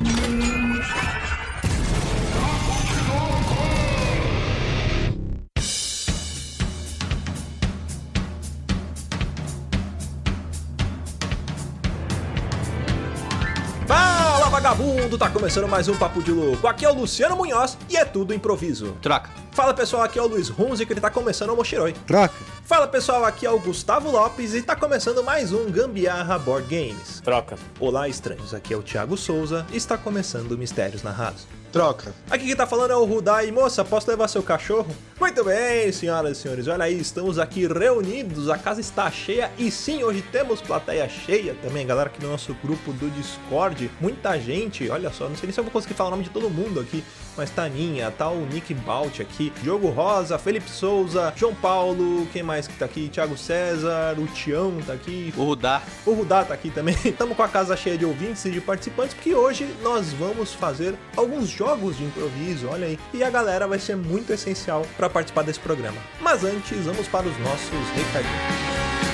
[0.00, 0.57] Thank you.
[14.78, 16.68] Vagabundo, tá começando mais um Papo de Louco.
[16.68, 18.96] Aqui é o Luciano Munhoz e é tudo improviso.
[19.02, 19.28] Troca.
[19.50, 21.92] Fala pessoal, aqui é o Luiz Hunziker e tá começando o Mochiroi.
[22.06, 22.34] Troca.
[22.62, 27.20] Fala pessoal, aqui é o Gustavo Lopes e tá começando mais um Gambiarra Board Games.
[27.20, 27.56] Troca.
[27.80, 31.57] Olá estranhos, aqui é o Thiago Souza e está começando Mistérios Narrados.
[31.72, 32.14] Troca.
[32.30, 33.50] Aqui quem tá falando é o Rudai.
[33.50, 34.88] Moça, posso levar seu cachorro?
[35.20, 36.68] Muito bem, senhoras e senhores.
[36.68, 38.48] Olha aí, estamos aqui reunidos.
[38.48, 39.50] A casa está cheia.
[39.58, 41.86] E sim, hoje temos plateia cheia também.
[41.86, 43.90] Galera aqui no nosso grupo do Discord.
[44.00, 44.88] Muita gente.
[44.88, 46.80] Olha só, não sei nem se eu vou conseguir falar o nome de todo mundo
[46.80, 47.04] aqui.
[47.36, 49.52] Mas tá Ninha, tá o Nick Balt aqui.
[49.62, 52.26] Diogo Rosa, Felipe Souza, João Paulo.
[52.32, 53.08] Quem mais que tá aqui?
[53.08, 55.32] Thiago César, o Tião tá aqui.
[55.36, 55.82] O Rudá.
[56.04, 56.96] O Rudá tá aqui também.
[57.04, 60.96] Estamos com a casa cheia de ouvintes e de participantes, porque hoje nós vamos fazer
[61.16, 62.98] alguns jogos de improviso, olha aí.
[63.12, 65.98] E a galera vai ser muito essencial para participar desse programa.
[66.20, 69.07] Mas antes, vamos para os nossos recadinhos.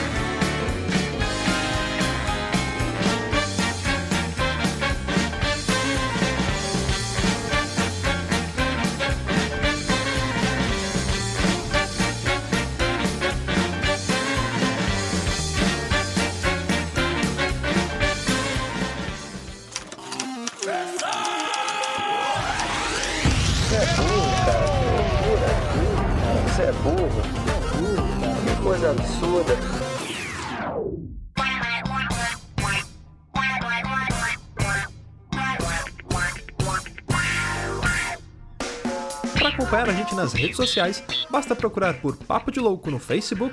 [40.45, 43.53] Redes sociais, basta procurar por Papo de Louco no Facebook,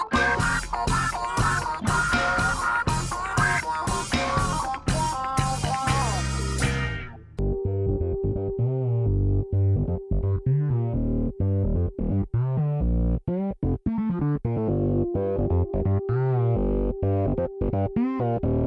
[18.21, 18.60] Bye.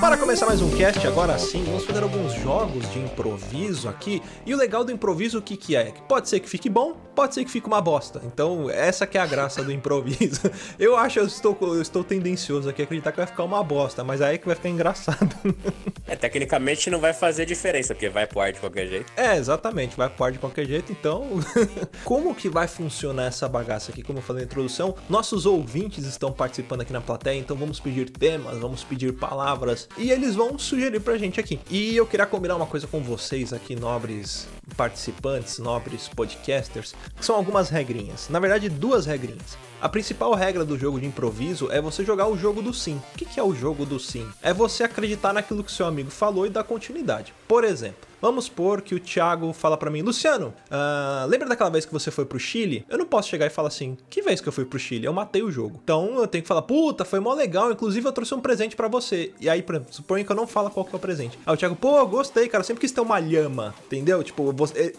[0.00, 4.22] Para começar mais um cast, agora sim, vamos fazer alguns jogos de improviso aqui.
[4.44, 5.92] E o legal do improviso, o que, que é?
[6.08, 8.20] Pode ser que fique bom, pode ser que fique uma bosta.
[8.24, 10.40] Então, essa que é a graça do improviso.
[10.78, 14.02] Eu acho, eu estou, eu estou tendencioso aqui a acreditar que vai ficar uma bosta,
[14.02, 15.36] mas aí é que vai ficar engraçado.
[16.04, 19.10] É, tecnicamente não vai fazer diferença, porque vai pro ar de qualquer jeito.
[19.16, 21.26] É, exatamente, vai pro ar de qualquer jeito, então.
[22.04, 24.02] como que vai funcionar essa bagaça aqui?
[24.02, 28.10] Como eu falei na introdução, nossos ouvintes estão participando aqui na plateia, então vamos pedir
[28.10, 31.60] temas, vamos pedir palavras e eles vão sugerir pra gente aqui.
[31.70, 37.68] E eu queria combinar uma coisa com vocês aqui, nobres participantes, nobres podcasters, são algumas
[37.68, 38.28] regrinhas.
[38.28, 39.56] Na verdade, duas regrinhas.
[39.82, 43.02] A principal regra do jogo de improviso é você jogar o jogo do sim.
[43.14, 44.28] O que é o jogo do sim?
[44.40, 47.34] É você acreditar naquilo que seu amigo falou e dar continuidade.
[47.48, 51.84] Por exemplo, vamos supor que o Thiago fala pra mim, Luciano, ah, lembra daquela vez
[51.84, 52.86] que você foi pro Chile?
[52.88, 55.04] Eu não posso chegar e falar assim, que vez que eu fui pro Chile?
[55.04, 55.80] Eu matei o jogo.
[55.82, 58.86] Então eu tenho que falar, puta, foi mó legal, inclusive eu trouxe um presente pra
[58.86, 59.34] você.
[59.40, 61.36] E aí, por exemplo, suponho que eu não falo qual que é o presente.
[61.44, 64.22] Aí o Thiago, pô, gostei, cara, sempre quis ter uma lhama, entendeu?
[64.22, 64.51] Tipo,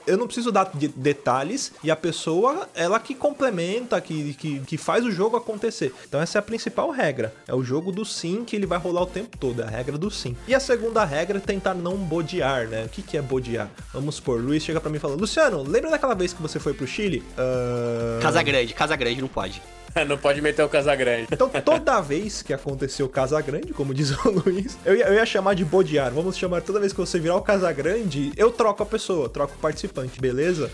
[0.07, 4.77] eu não preciso dar de- detalhes e a pessoa, ela que complementa, que, que, que
[4.77, 5.93] faz o jogo acontecer.
[6.07, 7.33] Então essa é a principal regra.
[7.47, 9.97] É o jogo do sim que ele vai rolar o tempo todo, é a regra
[9.97, 10.35] do sim.
[10.47, 12.85] E a segunda regra é tentar não bodear, né?
[12.85, 13.69] O que, que é bodear?
[13.93, 16.73] Vamos supor, Luiz chega pra mim e fala, Luciano, lembra daquela vez que você foi
[16.73, 17.23] pro Chile?
[17.37, 19.61] Ah, Casa grande, casa grande não pode.
[20.07, 21.27] Não pode meter o Casagrande.
[21.31, 25.25] Então, toda vez que aconteceu o Casagrande, como diz o Luiz, eu ia, eu ia
[25.25, 26.11] chamar de bodear.
[26.11, 29.57] Vamos chamar toda vez que você virar o Casagrande, eu troco a pessoa, troco o
[29.59, 30.71] participante, beleza?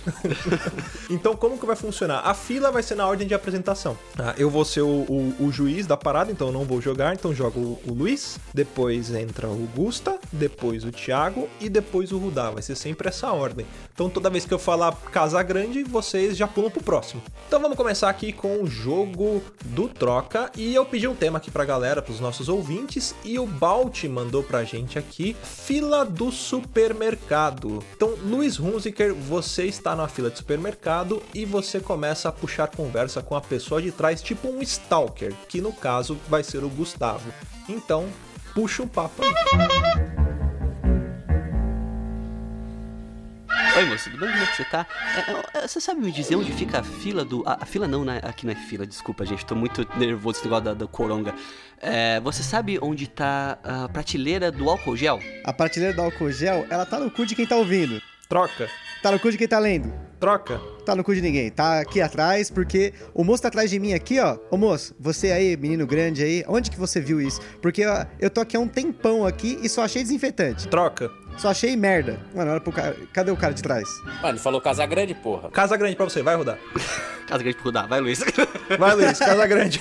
[1.09, 2.21] então, como que vai funcionar?
[2.25, 3.97] A fila vai ser na ordem de apresentação.
[4.17, 7.13] Ah, eu vou ser o, o- o juiz da parada, então eu não vou jogar.
[7.13, 12.17] Então, jogo o, o Luiz, depois entra o Gusta, depois o Thiago e depois o
[12.17, 12.49] Rudá.
[12.51, 13.65] Vai ser sempre essa ordem.
[13.93, 17.21] Então, toda vez que eu falar Casagrande, vocês já pulam pro próximo.
[17.47, 19.08] Então, vamos começar aqui com o jogo
[19.65, 20.51] do Troca.
[20.55, 24.43] E eu pedi um tema aqui pra galera, pros nossos ouvintes, e o Balt mandou
[24.43, 27.83] pra gente aqui: fila do supermercado.
[27.95, 33.21] Então, Luiz Hunziker, você está na fila de supermercado e você começa a puxar conversa
[33.21, 37.31] com a pessoa de trás, tipo um stalker, que no caso vai ser o Gustavo.
[37.67, 38.07] Então,
[38.53, 40.28] puxa um papo aí.
[43.77, 44.29] Oi, moço, tudo bem?
[44.31, 44.85] Como é que você tá?
[45.53, 47.43] É, é, você sabe me dizer onde fica a fila do.
[47.45, 48.19] A, a fila não, né?
[48.23, 49.45] Aqui não é fila, desculpa, gente.
[49.45, 51.33] Tô muito nervoso esse negócio da, da coronga.
[51.81, 55.19] É, você sabe onde tá a prateleira do álcool gel?
[55.43, 58.01] A prateleira do álcool gel, ela tá no cu de quem tá ouvindo.
[58.27, 58.69] Troca,
[59.01, 59.93] Tá no cu de quem tá lendo.
[60.19, 60.59] troca.
[60.85, 61.49] Tá no cu de ninguém.
[61.49, 64.37] Tá aqui atrás, porque o moço tá atrás de mim aqui, ó.
[64.51, 67.39] Ô moço, você aí, menino grande aí, onde que você viu isso?
[67.61, 70.67] Porque ó, eu tô aqui há um tempão aqui e só achei desinfetante.
[70.67, 71.09] Troca.
[71.39, 72.19] Só achei merda.
[72.35, 72.95] Mano, olha pro cara.
[73.13, 73.87] Cadê o cara de trás?
[74.21, 75.49] Mano, falou Casagrande, porra.
[75.49, 76.57] Casa grande pra você, vai rodar.
[77.29, 77.85] Casa grande pro Rudá.
[77.85, 78.19] Vai, Luiz.
[78.79, 79.79] Vai, Luiz, casa grande.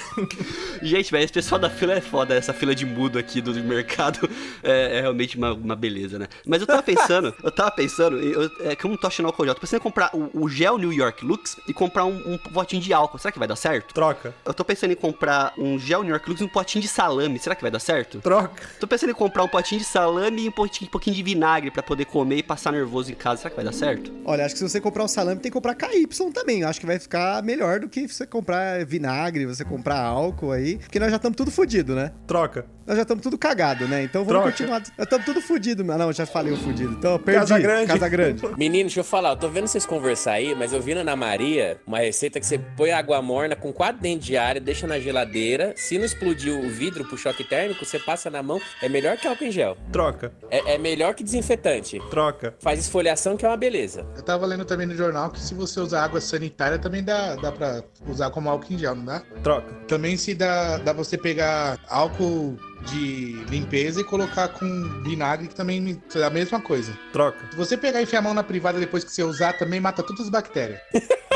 [0.83, 2.35] gente, velho, esse pessoal da fila é foda.
[2.35, 4.29] Essa fila de mudo aqui do mercado
[4.63, 6.29] é, é realmente uma, uma beleza, né?
[6.45, 9.47] Mas eu tava pensando, eu tava pensando, eu, é que eu não tô achando álcool
[9.47, 9.55] gel.
[9.55, 12.83] Tô pensando em comprar o, o gel New York Lux e comprar um, um potinho
[12.83, 13.17] de álcool.
[13.17, 13.95] Será que vai dar certo?
[13.95, 14.35] Troca.
[14.45, 17.39] Eu tô pensando em comprar um gel New York Lux e um potinho de salame.
[17.39, 18.21] Será que vai dar certo?
[18.21, 18.63] Troca.
[18.79, 21.71] Tô pensando em comprar um potinho de salame e um pouquinho, um pouquinho de vinagre
[21.71, 23.39] pra poder comer e passar nervoso em casa.
[23.39, 24.13] Será que vai dar certo?
[24.27, 26.61] Olha, acho que se você comprar o salame, tem que comprar KY também.
[26.61, 30.79] Eu acho que vai ficar melhor do que você comprar vinagre, você comprar álcool aí.
[30.79, 32.13] Porque nós já estamos tudo fudido, né?
[32.27, 32.67] Troca.
[32.89, 34.03] Nós já estamos tudo cagado, né?
[34.03, 34.51] Então vamos Troca.
[34.51, 34.81] continuar.
[34.81, 35.93] Nós estamos tudo fudido.
[35.93, 36.93] Ah, não, já falei o fudido.
[36.93, 37.41] Então perdi.
[37.41, 37.87] Casa Grande.
[37.87, 38.43] Casa Grande.
[38.57, 41.15] Menino, deixa eu falar, eu tô vendo vocês conversar aí, mas eu vi na Ana
[41.15, 44.99] Maria uma receita que você põe água morna com quatro dentes de área, deixa na
[44.99, 45.75] geladeira.
[45.77, 48.59] Se não explodir o vidro pro choque térmico, você passa na mão.
[48.81, 49.77] É melhor que álcool em gel.
[49.93, 50.33] Troca.
[50.51, 52.01] É, é melhor que desinfetante.
[52.09, 52.55] Troca.
[52.59, 54.07] Faz esfoliação que é uma beleza.
[54.17, 57.53] Eu tava lendo também no jornal que se você usar água sanitária também dá, dá
[57.53, 59.23] pra usar como álcool em gel, não dá?
[59.43, 59.73] Troca.
[59.87, 66.01] Também se dá, dá você pegar álcool de limpeza e colocar com vinagre, que também
[66.15, 66.93] é a mesma coisa.
[67.13, 67.39] Troca.
[67.51, 70.03] Se você pegar e enfiar a mão na privada depois que você usar, também mata
[70.03, 70.81] todas as bactérias.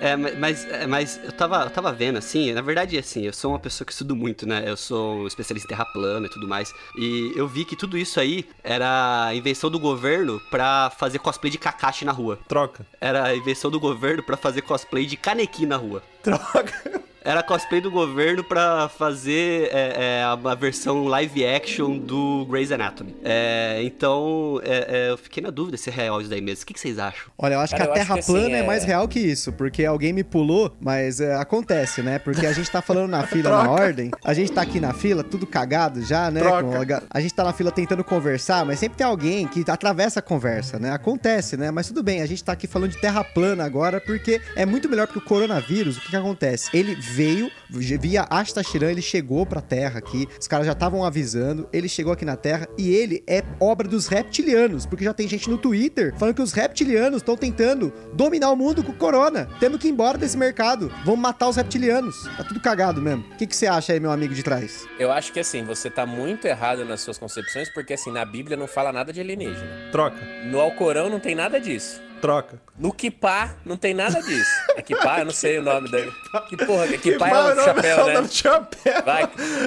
[0.00, 3.32] É, ma- mas, é, mas eu tava, eu tava vendo, assim, na verdade, assim, eu
[3.32, 4.64] sou uma pessoa que estudo muito, né?
[4.66, 6.72] Eu sou especialista em terra plana e tudo mais.
[6.98, 11.58] E eu vi que tudo isso aí era invenção do governo pra fazer cosplay de
[11.58, 12.38] Kakashi na rua.
[12.48, 12.86] Troca.
[13.00, 16.02] Era invenção do governo pra fazer cosplay de Kaneki na rua.
[16.22, 16.72] Troca.
[17.22, 23.14] Era cosplay do governo pra fazer é, é, a, versão live action do Grey's Anatomy.
[23.22, 26.62] É, então, é, é, eu fiquei na dúvida se é real isso daí mesmo.
[26.62, 27.30] O que, que vocês acham?
[27.36, 28.60] Olha, eu acho Cara, que a Terra que, assim, plana é...
[28.60, 32.18] é- mais real que isso, porque alguém me pulou, mas é, acontece, né?
[32.18, 35.22] Porque a gente tá falando na fila na ordem, a gente tá aqui na fila,
[35.22, 36.40] tudo cagado já, né?
[36.40, 37.02] Troca.
[37.10, 40.78] A gente tá na fila tentando conversar, mas sempre tem alguém que atravessa a conversa,
[40.78, 40.90] né?
[40.90, 41.70] Acontece, né?
[41.70, 44.88] Mas tudo bem, a gente tá aqui falando de Terra plana agora, porque é muito
[44.88, 46.70] melhor porque o coronavírus, o que que acontece?
[46.72, 51.88] Ele veio via Ashtashiran, ele chegou pra Terra aqui, os caras já estavam avisando, ele
[51.88, 55.58] chegou aqui na Terra e ele é obra dos reptilianos, porque já tem gente no
[55.58, 59.48] Twitter falando que os reptilianos estão tentando dominar o mundo com o corona.
[59.58, 60.92] Temos que ir embora desse mercado.
[61.04, 62.28] Vamos matar os reptilianos.
[62.36, 63.24] Tá tudo cagado mesmo.
[63.32, 64.86] O que, que você acha aí, meu amigo de trás?
[64.98, 68.56] Eu acho que assim, você tá muito errado nas suas concepções, porque assim, na Bíblia
[68.56, 69.90] não fala nada de alienígena.
[69.92, 70.18] Troca.
[70.44, 72.00] No Alcorão não tem nada disso.
[72.20, 72.60] Troca.
[72.78, 74.50] No Kipá não tem nada disso.
[74.76, 75.20] É Kipá?
[75.20, 76.12] Eu não sei o nome dele.
[76.48, 78.28] Que porra, que Kipá é o não, chapéu, não, né?
[78.30, 79.02] chapéu.
[79.04, 79.22] Vai.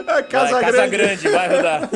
[0.07, 0.77] É casa vai, grande.
[0.77, 1.89] Casa Grande, vai rodar.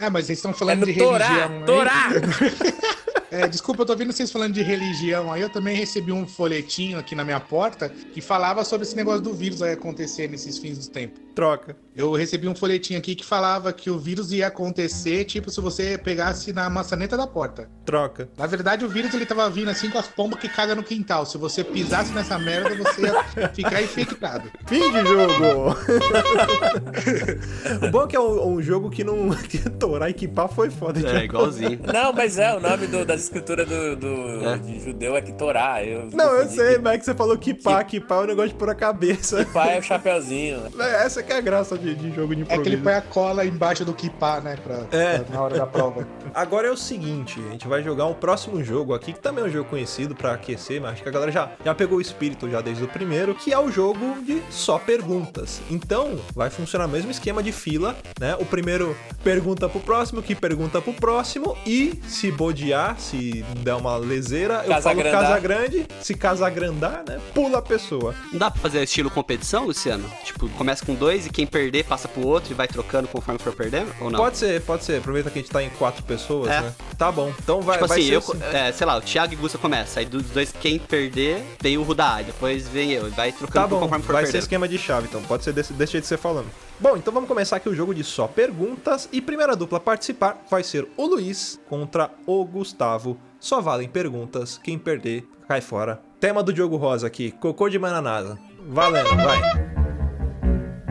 [0.00, 1.58] É, mas vocês estão É falando no de Torá, religião.
[1.58, 1.64] aí.
[1.64, 2.08] Torá!
[3.30, 5.42] É, desculpa, eu tô vendo vocês falando de religião aí.
[5.42, 9.32] Eu também recebi um folhetinho aqui na minha porta que falava sobre esse negócio do
[9.34, 11.20] vírus aí acontecer nesses fins do tempo.
[11.34, 11.76] Troca.
[11.94, 15.96] Eu recebi um folhetinho aqui que falava que o vírus ia acontecer, tipo, se você
[15.96, 17.70] pegasse na maçaneta da porta.
[17.84, 18.28] Troca.
[18.36, 21.24] Na verdade, o vírus ele tava vindo assim com as pombas que cagam no quintal.
[21.24, 24.50] Se você pisasse nessa merda, você ia ficar infectado.
[24.66, 25.76] Fim de jogo!
[27.86, 29.28] o bom é que é um, um jogo que não.
[29.48, 30.98] Que Torá e Kipá foi foda.
[31.08, 31.78] É, igualzinho.
[31.92, 34.58] Não, mas é, o nome do- das escrituras do, do É.
[34.58, 35.82] de judeu é que Torá.
[35.82, 38.26] Eu Não, eu sei, mas é que você falou que pá, que pá é um
[38.26, 39.44] negócio de pôr a cabeça.
[39.52, 40.60] Pai é o chapeuzinho.
[40.60, 40.70] né?
[40.78, 42.82] É, Essa que é a graça de, de jogo de É que ele improviso.
[42.84, 44.56] põe a cola embaixo do kipá, né?
[44.62, 45.18] Pra, É.
[45.20, 46.06] pra- na hora da prova.
[46.34, 49.46] Agora é o seguinte, a gente vai jogar um próximo jogo aqui, que também é
[49.46, 52.48] um jogo conhecido pra aquecer, mas acho que a galera já, já pegou o espírito
[52.50, 55.60] já desde o primeiro, que é o jogo de só perguntas.
[55.70, 58.36] Então, vai funcionar o mesmo esquema de fila, né?
[58.38, 63.96] O primeiro pergunta pro próximo, que pergunta pro próximo, e se bodear, se der uma
[63.96, 65.20] leseira, eu falo Casagrandar.
[65.22, 67.20] casa grande, se casagrandar, né?
[67.34, 68.14] Pula a pessoa.
[68.32, 70.04] Não dá pra fazer estilo competição, Luciano?
[70.24, 73.52] Tipo, começa com dois e quem perder passa pro outro e vai trocando conforme for
[73.52, 73.92] perdendo?
[74.00, 74.18] Ou não?
[74.18, 74.98] Pode ser, pode ser.
[74.98, 76.60] Aproveita que a gente tá em quatro pessoas, É.
[76.60, 76.72] né?
[76.96, 77.32] Tá bom.
[77.42, 78.56] Então vai, Tipo vai assim, ser eu, assim.
[78.56, 81.78] é, sei lá, o Thiago e o Gusta começa, aí dos dois, quem perder, vem
[81.78, 84.42] o Rudá, depois vem eu, vai trocando Tá bom, conforme for vai ser perdendo.
[84.42, 85.22] esquema de chave, então.
[85.22, 86.46] Pode ser desse, desse jeito que você falando.
[86.80, 89.08] Bom, então vamos começar aqui o jogo de só perguntas.
[89.10, 93.18] E primeira dupla a participar vai ser o Luiz contra o Gustavo.
[93.40, 94.58] Só valem perguntas.
[94.62, 96.00] Quem perder, cai fora.
[96.20, 98.38] Tema do Diogo Rosa aqui: Cocô de Mananasa.
[98.68, 99.40] Valendo, vai.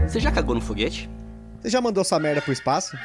[0.06, 1.10] Você já cagou no foguete?
[1.62, 2.98] Você já mandou sua merda pro espaço?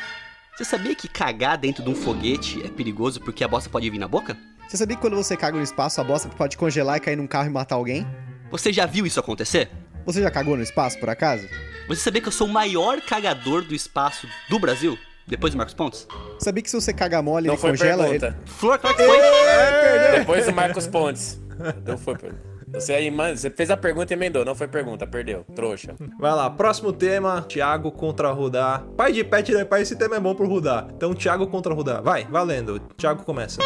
[0.56, 3.98] Você sabia que cagar dentro de um foguete é perigoso porque a bosta pode vir
[3.98, 4.36] na boca?
[4.66, 7.28] Você sabia que quando você caga no espaço, a bosta pode congelar e cair num
[7.28, 8.04] carro e matar alguém?
[8.50, 9.70] Você já viu isso acontecer?
[10.04, 11.48] Você já cagou no espaço, por acaso?
[11.88, 14.98] Você sabia que eu sou o maior cagador do espaço do Brasil?
[15.26, 16.06] Depois do Marcos Pontes?
[16.38, 18.04] Sabia que se você caga mole, Não ele foi congela?
[18.04, 18.26] pergunta.
[18.26, 18.36] Ele...
[18.46, 19.18] Flor, claro que foi.
[20.18, 21.40] Depois do Marcos Pontes.
[21.86, 22.52] Não foi pergunta.
[22.72, 24.44] Você aí, mano, você fez a pergunta e emendou.
[24.44, 25.44] Não foi pergunta, perdeu.
[25.54, 25.94] Trouxa.
[26.18, 28.82] Vai lá, próximo tema: Thiago contra Rudá.
[28.96, 29.64] Pai de pet, né?
[29.64, 30.88] Pai, esse tema é bom pro Rudá.
[30.96, 32.00] Então, Thiago contra Rudá.
[32.00, 32.80] Vai, valendo.
[32.96, 33.60] Thiago começa.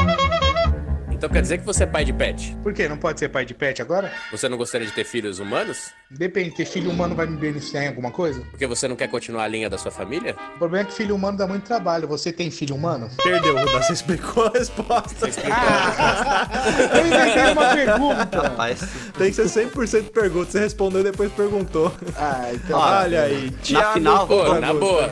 [1.16, 2.54] Então quer dizer que você é pai de pet?
[2.62, 2.86] Por quê?
[2.88, 4.12] Não pode ser pai de pet agora?
[4.30, 5.90] Você não gostaria de ter filhos humanos?
[6.10, 8.42] Depende, ter filho humano vai me beneficiar em alguma coisa?
[8.50, 10.36] Porque você não quer continuar a linha da sua família?
[10.54, 12.06] O problema é que filho humano dá muito trabalho.
[12.06, 13.08] Você tem filho humano?
[13.22, 13.82] Perdeu, Rudá.
[13.82, 15.26] Você explicou a resposta.
[16.96, 18.42] Eu inventei uma pergunta.
[18.42, 18.80] Rapaz,
[19.16, 20.50] Tem que ser 100% pergunta.
[20.50, 21.92] Você respondeu e depois perguntou.
[22.14, 22.78] Ah, então.
[22.78, 25.10] Olha aí, Thiago final- Pô, na boa.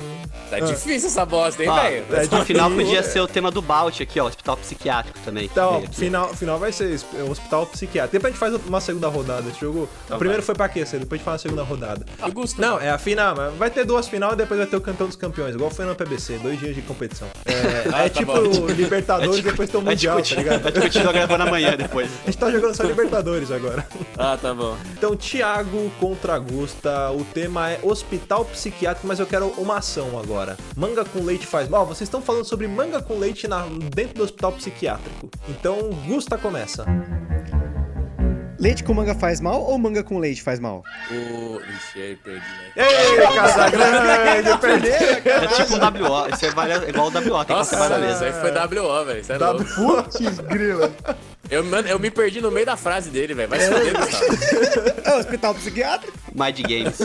[0.60, 2.04] Tá difícil essa bosta, hein, ó, velho?
[2.10, 5.44] É no final podia ser o tema do Balt aqui, ó, hospital psiquiátrico também.
[5.44, 8.12] Então, final, final vai ser esse, o hospital psiquiátrico.
[8.12, 9.48] Depois a gente faz uma segunda rodada.
[9.48, 9.88] Esse jogo.
[10.10, 12.04] o primeiro foi pra aquecer, depois a gente faz a segunda rodada.
[12.26, 12.60] E Gusto?
[12.60, 15.06] Não, é a final, mas vai ter duas final e depois vai ter o campeão
[15.06, 17.28] dos campeões, igual foi no PBC, dois dias de competição.
[17.44, 17.54] É,
[17.94, 18.66] Ah, é tá tipo bom.
[18.66, 20.78] Libertadores, depois tem o A gente Mundial, tá ligado?
[20.78, 22.10] a gente gravando amanhã depois.
[22.22, 23.86] A gente tá jogando só Libertadores agora.
[24.18, 24.76] Ah, tá bom.
[24.96, 27.10] Então, Thiago contra Gusta.
[27.12, 30.43] O tema é hospital psiquiátrico, mas eu quero uma ação agora.
[30.76, 31.84] Manga com leite faz mal?
[31.86, 35.30] Vocês estão falando sobre manga com leite na- dentro do hospital psiquiátrico.
[35.48, 36.84] Então, Gusta começa.
[38.58, 40.82] Leite com manga faz mal ou manga com leite faz mal?
[41.10, 41.60] O...
[41.60, 42.72] Ixi, aí perdi, né?
[42.76, 47.52] Ei, Casagrande, perdeu, É tipo um WO, isso é é igual o WO, tem que
[47.52, 49.20] Nossa, acabar na isso aí foi WO, velho.
[49.20, 49.38] Isso é.
[49.38, 50.90] Putz, grila.
[51.50, 53.48] Eu, mano, eu me perdi no meio da frase dele, velho.
[53.50, 55.00] Vai se fuder, Gustavo.
[55.04, 56.16] É hospital psiquiátrico?
[56.32, 56.98] Mind Games.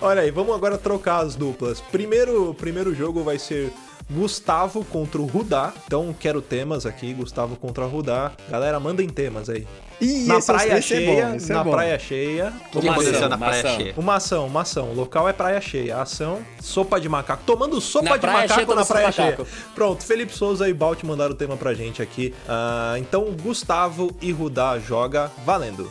[0.00, 1.80] Olha aí, vamos agora trocar as duplas.
[1.80, 3.72] Primeiro, primeiro jogo vai ser
[4.10, 5.72] Gustavo contra o Rudá.
[5.86, 8.32] Então, quero temas aqui, Gustavo contra o Rudá.
[8.48, 9.66] Galera, mandem temas aí.
[10.00, 11.70] Ih, na é- praia é cheia, bom, é na bom.
[11.70, 12.52] praia cheia.
[12.74, 13.76] O que aconteceu na praia ação.
[13.76, 13.94] cheia?
[13.96, 14.90] Uma ação, uma ação.
[14.90, 15.98] O local é praia cheia.
[16.00, 17.42] Ação, sopa de macaco.
[17.46, 19.30] Tomando sopa Na de praia cheia, macaco na praia cheia.
[19.32, 19.48] macaco.
[19.74, 22.34] Pronto, Felipe Souza e Balt mandaram o tema pra gente aqui.
[22.48, 25.88] Ah, então, Gustavo e Rudá joga valendo.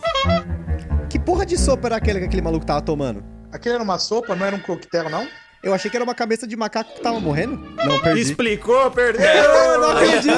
[1.10, 3.24] Que porra de sopa era aquele que aquele maluco tava tomando?
[3.51, 5.27] Aquele era uma sopa, não era um coquetel, não?
[5.62, 7.58] Eu achei que era uma cabeça de macaco que tava morrendo.
[7.86, 8.22] Não, perdi.
[8.22, 9.25] Explicou, perdeu!
[9.27, 10.38] Eu não acredito.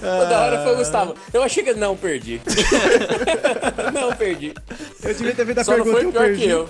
[0.00, 1.16] O da hora foi o Gustavo.
[1.32, 1.74] Eu achei que.
[1.74, 2.40] Não, perdi.
[3.92, 4.54] não, perdi.
[5.02, 6.68] Eu devia ter feito a Só não pergunta e foi pior que eu.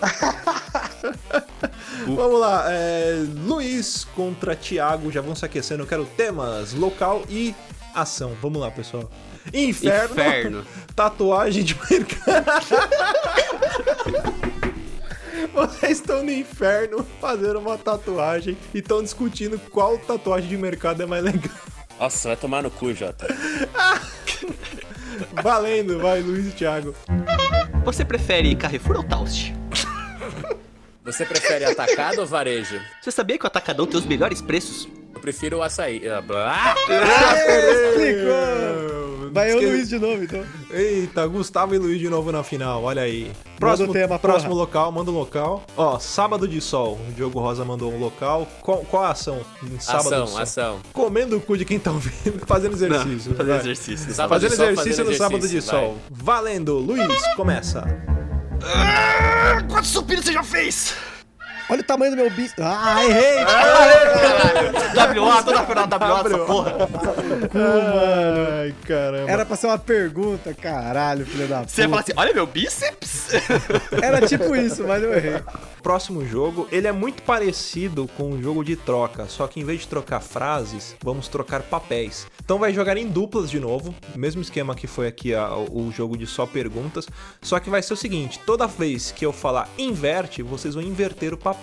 [2.06, 5.82] Vamos lá, é, Luiz contra Thiago, já vão se aquecendo.
[5.82, 7.54] Eu quero temas, local e
[7.94, 8.34] ação.
[8.40, 9.10] Vamos lá, pessoal.
[9.52, 10.66] Inferno, Inferno.
[10.94, 12.44] tatuagem de mercado.
[15.52, 21.06] Vocês estão no inferno fazendo uma tatuagem e estão discutindo qual tatuagem de mercado é
[21.06, 21.56] mais legal.
[21.98, 23.26] Nossa, vai tomar no cu, Jota.
[25.42, 26.94] Valendo, vai, Luiz e Thiago.
[27.84, 29.52] Você prefere Carrefour ou Taust?
[31.04, 32.80] Você prefere atacado ou varejo?
[33.00, 34.86] Você sabia que o Atacadão tem os melhores preços?
[35.18, 36.08] Eu prefiro o açaí.
[36.08, 36.76] Ah, blá.
[37.88, 39.30] Explicou.
[39.32, 40.44] Vai eu, Esque- Luiz, de novo, então.
[40.70, 43.30] Eita, Gustavo e Luiz de novo na final, olha aí.
[43.58, 44.60] Próximo, tema, próximo porra.
[44.62, 45.64] local, manda um local.
[45.76, 46.98] Ó, sábado de sol.
[47.08, 48.46] O Diogo Rosa mandou um local.
[48.62, 50.40] Qual, qual a ação em sábado de Ação, sol?
[50.40, 50.80] ação.
[50.92, 53.34] Comendo o cu de quem tá ouvindo, fazendo exercício.
[53.34, 53.58] fazer vai.
[53.60, 54.14] exercício.
[54.14, 55.98] Sábado Fazendo de sol, exercício no sábado de exercício, sol.
[56.10, 57.84] Valendo, Luiz, começa.
[59.68, 60.94] Quantos supiros você já fez?
[61.70, 62.54] Olha o tamanho do meu bicho.
[62.60, 63.44] Ah, errei!
[65.20, 66.76] WA, toda final WA, essa porra.
[67.54, 69.30] Ai, caramba.
[69.30, 71.68] Era pra ser uma pergunta, caralho, filho da puta.
[71.70, 73.28] Você ia falar assim, olha meu bíceps.
[74.02, 75.42] Era tipo isso, mas eu errei.
[75.82, 79.80] Próximo jogo, ele é muito parecido com o jogo de troca, só que em vez
[79.82, 82.26] de trocar frases, vamos trocar papéis.
[82.42, 86.16] Então vai jogar em duplas de novo, mesmo esquema que foi aqui a- o jogo
[86.16, 87.06] de só perguntas,
[87.42, 91.32] só que vai ser o seguinte, toda vez que eu falar inverte, vocês vão inverter
[91.32, 91.57] o papel.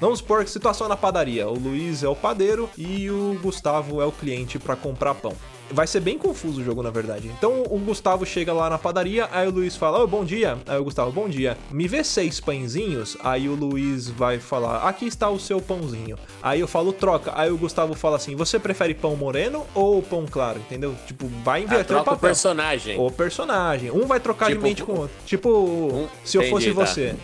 [0.00, 4.04] Vamos supor que situação na padaria, o Luiz é o padeiro e o Gustavo é
[4.06, 5.32] o cliente para comprar pão.
[5.72, 7.28] Vai ser bem confuso o jogo, na verdade.
[7.38, 10.58] Então o Gustavo chega lá na padaria, aí o Luiz fala: Ô, bom dia.
[10.66, 11.56] Aí o Gustavo, bom dia.
[11.70, 13.16] Me vê seis pãezinhos.
[13.22, 16.18] Aí o Luiz vai falar: Aqui está o seu pãozinho.
[16.42, 17.30] Aí eu falo: troca.
[17.36, 20.58] Aí o Gustavo fala assim: Você prefere pão moreno ou pão claro?
[20.58, 20.92] Entendeu?
[21.06, 22.20] Tipo, vai Ah, inverter o troca o papel.
[22.30, 22.98] personagem.
[22.98, 23.92] O personagem.
[23.92, 25.16] Um vai trocar Tipo, de mente com o outro.
[25.24, 26.86] Tipo, se eu fosse entendi, tá.
[26.86, 27.14] você.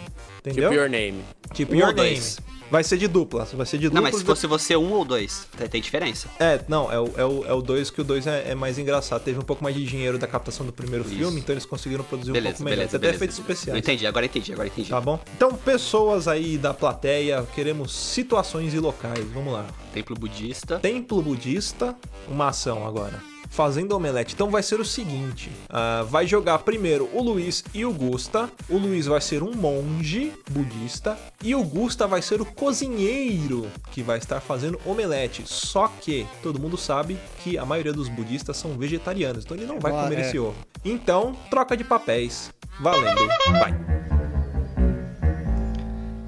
[0.46, 0.70] Entendeu?
[0.70, 1.24] Tipo your name.
[1.52, 2.10] Tipo, Um your ou name.
[2.10, 2.38] dois.
[2.68, 3.44] Vai ser de dupla.
[3.44, 4.02] Vai ser de Não, dupla.
[4.10, 6.28] mas se fosse você um ou dois, tem- diferença.
[6.40, 8.54] É, não, é o 2 é o, é o dois, que o 2 é, é
[8.56, 9.22] mais engraçado.
[9.22, 11.14] Teve um pouco mais de dinheiro da captação do primeiro Isso.
[11.14, 12.76] filme, então eles conseguiram produzir um Beleza, pouco melhor.
[12.78, 13.16] beleza, Tem até beleza.
[13.24, 13.78] efeitos Não especiais.
[13.78, 14.88] entendi, agora entendi, agora entendi.
[14.90, 15.20] Tá bom?
[15.36, 19.24] Então, pessoas aí da plateia, queremos situações e locais.
[19.32, 19.64] Vamos lá.
[19.94, 20.80] Templo budista.
[20.80, 21.94] Templo budista,
[22.28, 23.22] uma ação agora.
[23.50, 24.34] Fazendo omelete.
[24.34, 28.50] Então vai ser o seguinte: ah, vai jogar primeiro o Luiz e o Gusta.
[28.68, 31.18] O Luiz vai ser um monge budista.
[31.42, 35.42] E o Gusta vai ser o cozinheiro que vai estar fazendo omelete.
[35.46, 39.44] Só que todo mundo sabe que a maioria dos budistas são vegetarianos.
[39.44, 40.20] Então ele não vai Ah, comer é.
[40.22, 40.56] esse ovo.
[40.84, 42.50] Então, troca de papéis.
[42.80, 43.26] Valendo.
[43.58, 43.74] Vai.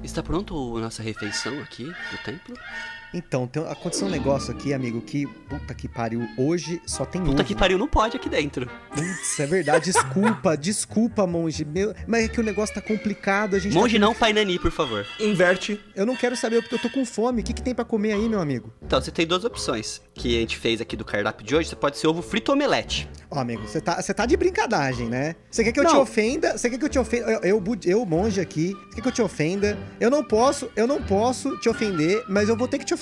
[0.03, 2.55] Está pronto a nossa refeição aqui do templo?
[3.13, 6.27] Então, tem, aconteceu um negócio aqui, amigo, que puta que pariu.
[6.37, 7.43] Hoje só tem Puta ovo.
[7.43, 8.69] que pariu, não pode aqui dentro.
[8.93, 9.85] Putz, é verdade.
[9.85, 11.65] Desculpa, desculpa, monge.
[11.65, 13.55] Meu, mas é que o negócio tá complicado.
[13.55, 15.05] A gente tá Monge não, pai Nani, por favor.
[15.19, 15.79] Inverte.
[15.95, 17.41] Eu não quero saber, porque eu tô com fome.
[17.41, 18.71] O que, que tem pra comer aí, meu amigo?
[18.81, 21.69] Então, você tem duas opções que a gente fez aqui do cardápio de hoje.
[21.69, 23.09] Você pode ser ovo frito ou omelete.
[23.31, 25.35] Ó, amigo, você tá, você tá de brincadagem, né?
[25.49, 26.01] Você quer que eu te Não.
[26.01, 26.57] ofenda?
[26.57, 27.31] Você quer que eu te ofenda?
[27.31, 29.77] Eu, eu, eu, monge aqui, você quer que eu te ofenda?
[29.99, 32.98] Eu não posso, eu não posso te ofender, mas eu vou ter que te ofender.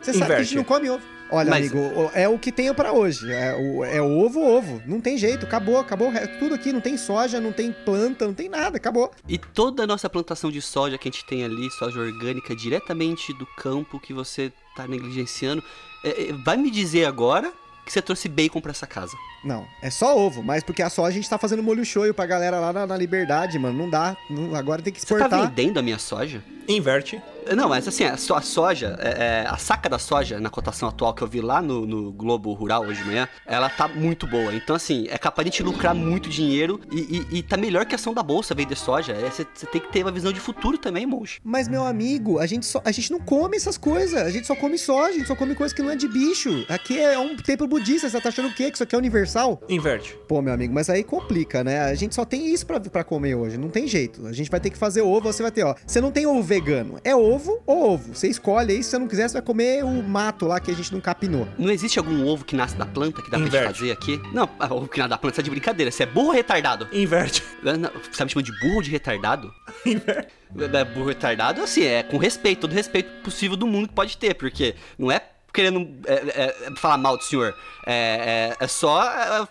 [0.00, 0.56] Você sabe que a gente Inverte.
[0.56, 1.02] não come ovo.
[1.28, 3.32] Olha, Mas- amigo, o- é o que tenho pra hoje.
[3.32, 4.80] É, o, é ovo, ovo.
[4.86, 6.12] Não tem jeito, acabou, acabou.
[6.38, 9.10] Tudo aqui, não tem soja, não tem planta, não tem nada, acabou.
[9.28, 13.32] E toda a nossa plantação de soja que a gente tem ali, soja orgânica, diretamente
[13.32, 15.64] do campo que você tá negligenciando,
[16.04, 17.52] é, é, vai me dizer agora
[17.84, 19.16] que você trouxe bacon pra essa casa.
[19.44, 22.26] Não, é só ovo, mas porque a soja a gente tá fazendo molho shoyu pra
[22.26, 23.76] galera lá na, na Liberdade, mano.
[23.76, 24.16] Não dá.
[24.30, 25.48] não- agora tem que Você tá exportar.
[25.48, 26.40] vendendo a minha soja?
[26.68, 27.20] Inverte.
[27.54, 30.88] Não, mas assim, a, so- a soja, é, é, a saca da soja, na cotação
[30.88, 34.26] atual que eu vi lá no, no Globo Rural hoje de manhã, ela tá muito
[34.26, 34.54] boa.
[34.54, 37.84] Então, assim, é capaz de a gente lucrar muito dinheiro e, e- e tá melhor
[37.86, 39.12] que a ação da bolsa vender soja.
[39.12, 41.38] É, Você você tem que ter uma visão de futuro também, monge.
[41.44, 44.20] Mas, meu amigo, a gente, só, a gente não come essas coisas.
[44.20, 46.64] A gente só come soja, a gente só come coisa que não é de bicho.
[46.68, 48.70] Aqui é um templo budista, você tá achando o quê?
[48.70, 49.60] Que isso aqui é universal?
[49.68, 50.16] Inverte.
[50.28, 51.80] Pô, meu amigo, mas aí complica, né?
[51.80, 54.26] A gente só tem isso pra comer hoje, não tem jeito.
[54.26, 55.74] A gente vai ter que fazer ovo, você vai ter, ó.
[55.86, 58.14] Você não tem ovo vegano, é ovo ou ovo.
[58.14, 60.74] Você escolhe aí, se você não quiser, você vai comer o mato lá que a
[60.74, 61.46] gente não capinou.
[61.58, 63.66] Não existe algum ovo que nasce da planta que dá pra Inverte.
[63.68, 64.20] gente fazer aqui?
[64.32, 65.90] Não, ah, ovo que nasce da planta, você tá de brincadeira.
[65.90, 66.88] Você é burro ou retardado?
[66.92, 67.42] Inverte.
[67.64, 69.52] Ah, não, Você tá me chamando de burro ou de retardado?
[69.84, 70.28] Inverte.
[70.58, 74.34] É, Burro retardado, assim, é com respeito, todo respeito possível do mundo que pode ter,
[74.34, 75.20] porque não é
[75.52, 77.54] querendo é, é, é, falar mal do senhor,
[77.86, 79.46] é, é, é só é,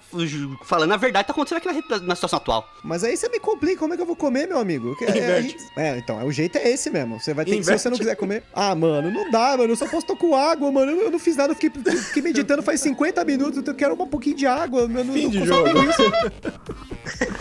[0.64, 2.70] falando a verdade que tá acontecendo aqui na, na situação atual.
[2.84, 4.96] Mas aí você me complica, como é que eu vou comer, meu amigo?
[5.02, 5.50] É, é, Inverte.
[5.50, 7.20] gente- é, então, o jeito é esse mesmo.
[7.20, 7.82] Você vai ter que, se Inverte.
[7.82, 8.44] você não quiser comer.
[8.54, 9.72] Ah, mano, não dá, mano.
[9.72, 10.92] Eu só posso tô com água, mano.
[10.92, 13.64] Eu, eu não fiz nada, eu fiquei, fiquei meditando faz 50 minutos.
[13.66, 14.82] Eu quero um pouquinho de água.
[14.82, 15.70] Eu não, Fim não de jogo.
[15.90, 16.02] isso.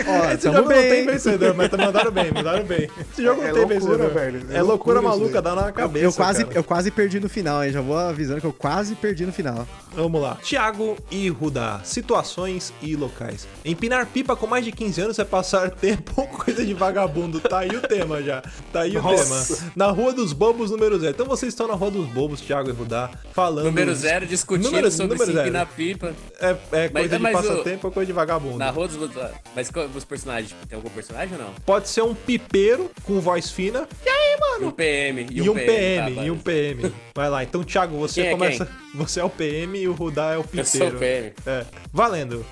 [0.06, 1.06] Ó, Esse jogo não tem bem.
[1.06, 2.88] vencedor, mas mandaram bem, mandaram bem.
[3.12, 4.10] Esse jogo É não tem loucura, vencedor.
[4.10, 4.46] velho.
[4.50, 6.04] É, É loucura, loucura maluca, dá na cabeça.
[6.04, 6.56] Eu quase, cara.
[6.58, 7.72] eu quase perdi no final, hein?
[7.72, 9.66] Já vou avisando que eu quase perdi no final.
[9.94, 10.36] Vamos lá.
[10.42, 11.80] Tiago e Rudá.
[11.84, 13.46] Situações e locais.
[13.64, 17.40] Empinar pipa com mais de 15 anos é passar tempo ou coisa de vagabundo.
[17.40, 18.42] Tá aí o tema já.
[18.72, 19.56] Tá aí o Nossa.
[19.56, 19.72] tema.
[19.76, 21.12] Na Rua dos Bobos, número zero.
[21.14, 23.66] Então vocês estão na Rua dos Bobos, Tiago e Rudá, falando...
[23.66, 25.46] Número zero, discutindo Número- sobre número se zero.
[25.48, 26.12] empinar pipa.
[26.40, 28.58] É, é Mas- coisa de mas o- passatempo ou coisa de vagabundo.
[28.58, 29.10] Na rua dos.
[29.54, 30.54] Mas qual- os personagens?
[30.68, 31.54] Tem algum personagem ou não?
[31.64, 35.26] Pode ser um pipeiro com voz fina E um PM.
[35.30, 36.92] e, um PM, tá, e um PM.
[37.14, 37.42] Vai lá.
[37.44, 38.68] Então, Thiago, você Quem começa...
[38.94, 40.68] Você é o PM e o Rudá é o pipeiro.
[40.68, 41.32] Eu sou o PM.
[41.46, 41.64] É.
[41.92, 42.44] Valendo.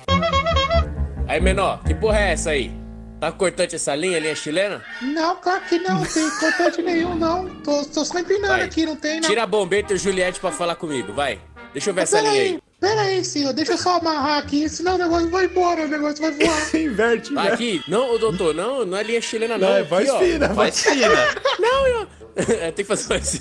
[1.29, 2.71] Aí, menor, que porra é essa aí?
[3.21, 4.83] Tá cortante essa linha, linha chilena?
[5.01, 7.49] Não, claro que não, tem cortante nenhum, não.
[7.63, 8.63] Tô, tô só empinando Vai.
[8.63, 9.29] aqui, não tem, não.
[9.29, 11.39] Tira a bombeta e o Juliette pra falar comigo, vai.
[11.73, 12.61] Deixa eu ver essa Pera linha aí, aí.
[12.81, 16.21] pera aí, senhor, deixa eu só amarrar aqui, senão o negócio vai embora, o negócio
[16.21, 16.59] vai voar.
[16.75, 17.55] Inverte, Vai inverte.
[17.79, 17.85] aqui.
[17.89, 19.69] Não, ô doutor, não, não é linha chilena, não.
[19.69, 20.19] Não, é Aqui, voz ó.
[20.19, 20.49] fina.
[20.49, 21.09] Vai fina.
[21.61, 23.41] Não, eu- tem que fazer assim.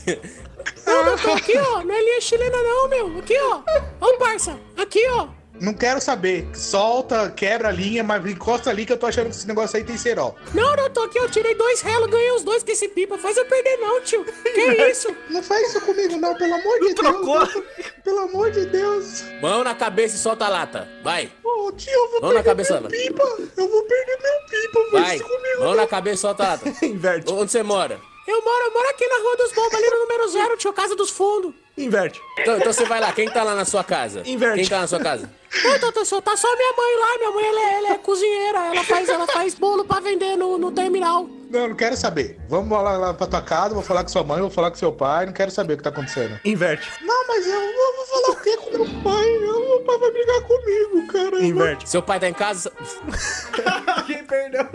[0.86, 1.84] Não, doutor, aqui, ó.
[1.84, 3.19] Não é linha chilena, não, meu.
[3.19, 3.62] Aqui, ó.
[3.99, 4.60] Ó, parça.
[4.77, 5.27] Aqui, ó.
[5.60, 6.47] Não quero saber.
[6.56, 9.84] Solta, quebra a linha, mas encosta ali que eu tô achando que esse negócio aí
[9.84, 10.36] tem cerol.
[10.56, 13.15] Não, doutor, aqui eu tirei dois relos, ganhei os dois com esse pipa.
[13.19, 14.23] Faz eu perder, não, tio.
[14.25, 15.15] Que isso?
[15.30, 17.45] Não faz isso comigo, não, pelo amor de trocou?
[17.45, 17.63] Deus.
[18.04, 19.23] Pelo amor de Deus.
[19.39, 20.89] Mão na cabeça e solta a lata.
[21.04, 21.32] Vai.
[21.43, 22.89] Ô, tio, eu vou Mão na perder cabeça, meu Ana.
[22.89, 23.23] pipa.
[23.58, 24.80] Eu vou perder meu pipa.
[24.80, 25.15] Não faz Vai.
[25.17, 25.75] isso comigo, Mão não.
[25.75, 26.73] na cabeça e solta a lata.
[26.86, 27.32] Inverte.
[27.32, 27.99] Onde você mora?
[28.32, 30.96] Eu moro, eu moro aqui na Rua dos Bombos, ali no número zero, tio, Casa
[30.96, 31.54] dos Fundos.
[31.84, 32.22] Inverte.
[32.39, 34.22] Então, então você vai lá, quem tá lá na sua casa?
[34.26, 34.60] Inverte.
[34.62, 35.30] Quem tá na sua casa?
[35.65, 38.58] Ô, doutor, só tá só minha mãe lá, minha mãe ela é, ela é cozinheira,
[38.67, 41.28] ela faz, ela faz bolo pra vender no, no terminal.
[41.50, 42.39] Não, não quero saber.
[42.48, 44.91] Vamos lá, lá pra tua casa, vou falar com sua mãe, vou falar com seu
[44.94, 46.39] pai, não quero saber o que tá acontecendo.
[46.46, 46.88] Inverte.
[47.02, 49.36] Não, mas eu, eu vou falar o quê com meu pai?
[49.36, 51.44] Eu- meu pai vai brigar comigo, cara.
[51.44, 51.89] Inverte.
[51.89, 52.72] Seu pai tá em casa?
[54.06, 54.67] Quem perdeu?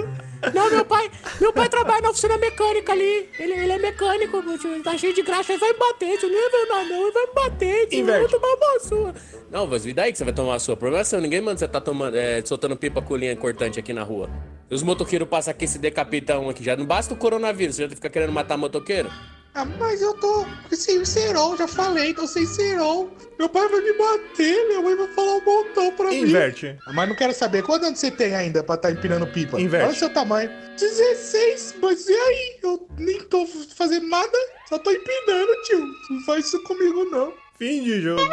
[0.55, 3.29] Não, meu pai, meu pai trabalha na oficina mecânica ali.
[3.39, 6.19] Ele, ele é mecânico, meu tio, ele tá cheio de graxa, ele vai me bater,
[6.19, 9.15] tio, não é verdade não, vai me bater, tio, eu vou tomar uma sua.
[9.51, 10.75] Não, mas e daí que você vai tomar a sua?
[10.75, 13.79] O problema é seu, ninguém manda você tá tomando, é, soltando pipa com linha cortante
[13.79, 14.29] aqui na rua.
[14.71, 18.11] Os motoqueiros passam aqui se decapitam aqui, já não basta o coronavírus, você já fica
[18.11, 19.11] querendo matar motoqueiro?
[19.59, 23.11] Ah, mas eu tô sem cerol, já falei, tô sem cerol.
[23.39, 26.17] Meu pai vai me bater, minha mãe vai falar um montão pra mim.
[26.17, 26.77] Inverte.
[26.93, 29.59] Mas não quero saber, quantos anos você tem ainda pra tá empinando pipa?
[29.59, 29.87] Inverte.
[29.87, 30.51] Olha o seu tamanho.
[30.79, 32.59] 16, mas e aí?
[32.63, 34.39] Eu nem tô fazendo nada,
[34.69, 35.87] só tô empinando, tio.
[36.11, 37.33] Não faz isso comigo, não.
[37.59, 38.23] Fim de jogo.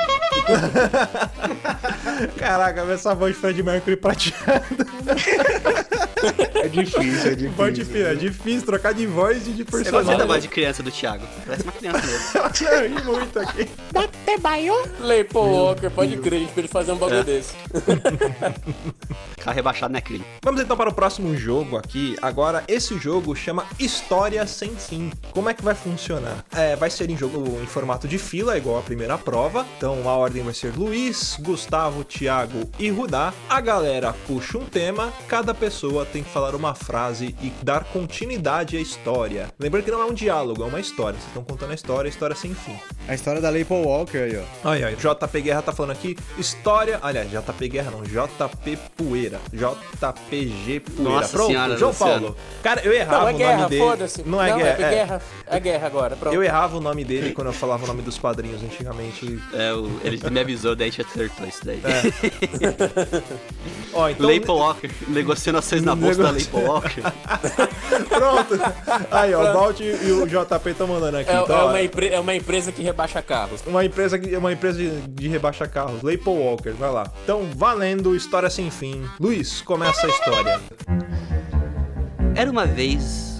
[2.37, 4.65] Caraca, essa voz de Fred Mercury prateada.
[6.55, 7.51] É difícil, é difícil.
[7.51, 10.27] Voz difícil, é difícil trocar de voz e de Eu gostei da personagem.
[10.27, 11.25] voz de criança do Thiago.
[11.45, 12.23] Parece uma criança mesmo.
[12.73, 13.69] Eu ri muito aqui.
[13.91, 14.73] Bate baio?
[14.99, 17.23] Leipo Walker, pode crer, a gente pode fazer um bagulho É.
[17.23, 17.53] desse.
[19.43, 20.23] Carro rebaixado não é crime.
[20.41, 22.15] Vamos então para o próximo jogo aqui.
[22.21, 25.11] Agora, esse jogo chama História Sem Fim.
[25.31, 26.45] Como é que vai funcionar?
[26.55, 29.65] É, vai ser em jogo em formato de fila, igual a primeira prova.
[29.77, 33.33] Então a ordem vai ser Luiz, Gustavo, Thiago e Rudá.
[33.49, 38.77] A galera puxa um tema, cada pessoa tem que falar uma frase e dar continuidade
[38.77, 39.49] à história.
[39.59, 41.13] Lembrando que não é um diálogo, é uma história.
[41.19, 42.77] Vocês estão contando a história, a história sem fim.
[43.07, 44.69] A história da Lei Paul Walker aí, ó.
[44.69, 46.99] Ai, ai, JP Guerra tá falando aqui, história.
[47.01, 49.39] Aliás, JP Guerra não, JP Poeira.
[49.51, 51.11] JPG Poeira.
[51.13, 52.11] Nossa Pronto, senhora, João Luciano.
[52.21, 52.37] Paulo.
[52.61, 53.81] Cara, eu errava Não, é o guerra, nome dele.
[53.81, 54.23] foda-se.
[54.23, 54.69] Não é guerra.
[54.85, 54.89] é.
[54.89, 55.21] guerra.
[55.47, 56.33] É guerra agora, pronto.
[56.33, 59.02] Eu errava o nome dele quando eu falava o nome dos padrinhos antigamente.
[59.53, 61.81] É, o- ele me avisou, daí a gente acertou isso daí.
[63.93, 64.25] Ó, então.
[64.25, 67.01] Leipo Walker, negociando ações na bolsa da Negocia- Leipo Walker.
[68.09, 68.53] Pronto.
[69.11, 71.29] Aí, ó, o Balt e o JP estão mandando aqui.
[71.29, 73.61] É, então, é uma empre- é uma empresa que rebaixa carros.
[73.67, 77.11] Uma empresa, que- uma empresa de, de rebaixa carros, Leipo Walker, vai lá.
[77.23, 79.03] Então, valendo, história sem fim.
[79.19, 80.59] Luiz, começa a história.
[82.35, 83.32] Era uma vez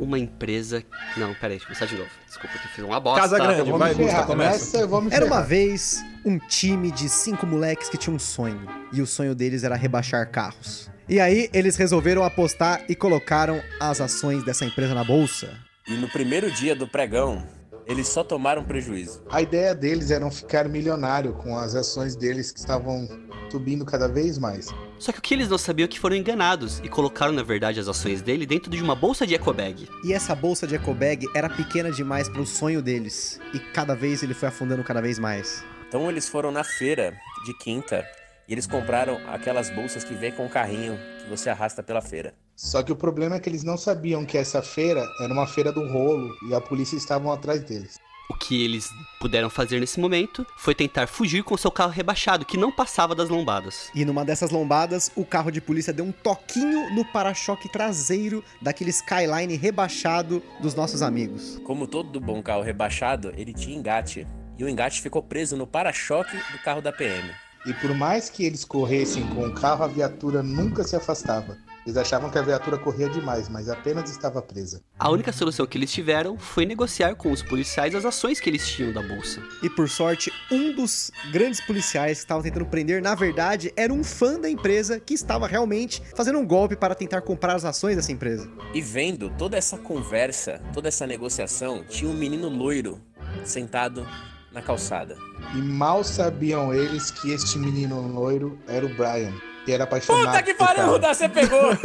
[0.00, 0.82] uma empresa.
[1.16, 2.10] Não, peraí, deixa eu começar de novo.
[2.26, 3.20] Desculpa que fiz uma bosta.
[3.20, 4.26] Casa Grande, Eu vou vai, me ferrar.
[4.26, 4.50] Começa.
[4.50, 8.18] Nessa eu vou me Era uma vez um time de cinco moleques que tinha um
[8.18, 8.66] sonho.
[8.92, 10.90] E o sonho deles era rebaixar carros.
[11.08, 15.52] E aí eles resolveram apostar e colocaram as ações dessa empresa na bolsa.
[15.86, 17.44] E no primeiro dia do pregão,
[17.90, 19.20] eles só tomaram prejuízo.
[19.28, 23.08] A ideia deles era ficar milionário com as ações deles que estavam
[23.50, 24.68] subindo cada vez mais.
[24.96, 27.80] Só que o que eles não sabiam é que foram enganados e colocaram, na verdade,
[27.80, 29.88] as ações dele dentro de uma bolsa de ecobag.
[30.04, 33.40] E essa bolsa de ecobag era pequena demais para o sonho deles.
[33.52, 35.64] E cada vez ele foi afundando cada vez mais.
[35.88, 37.12] Então eles foram na feira
[37.44, 38.06] de quinta
[38.46, 42.34] e eles compraram aquelas bolsas que vem com o carrinho que você arrasta pela feira.
[42.60, 45.72] Só que o problema é que eles não sabiam que essa feira era uma feira
[45.72, 47.98] do rolo e a polícia estavam atrás deles.
[48.28, 52.58] O que eles puderam fazer nesse momento foi tentar fugir com seu carro rebaixado, que
[52.58, 53.90] não passava das lombadas.
[53.94, 58.90] E numa dessas lombadas, o carro de polícia deu um toquinho no para-choque traseiro daquele
[58.90, 61.58] Skyline rebaixado dos nossos amigos.
[61.64, 64.26] Como todo bom carro rebaixado, ele tinha engate.
[64.58, 67.30] E o engate ficou preso no para-choque do carro da PM.
[67.64, 71.56] E por mais que eles corressem com o carro, a viatura nunca se afastava.
[71.84, 74.82] Eles achavam que a viatura corria demais, mas apenas estava presa.
[74.98, 78.68] A única solução que eles tiveram foi negociar com os policiais as ações que eles
[78.68, 79.42] tinham da bolsa.
[79.62, 84.04] E por sorte, um dos grandes policiais que estavam tentando prender, na verdade, era um
[84.04, 88.12] fã da empresa que estava realmente fazendo um golpe para tentar comprar as ações dessa
[88.12, 88.48] empresa.
[88.74, 93.00] E vendo toda essa conversa, toda essa negociação, tinha um menino loiro
[93.44, 94.06] sentado
[94.52, 95.16] na calçada.
[95.54, 99.32] E mal sabiam eles que este menino loiro era o Brian,
[99.64, 100.86] que era apaixonado Puta que pariu.
[100.86, 101.60] Rudá, você pegou!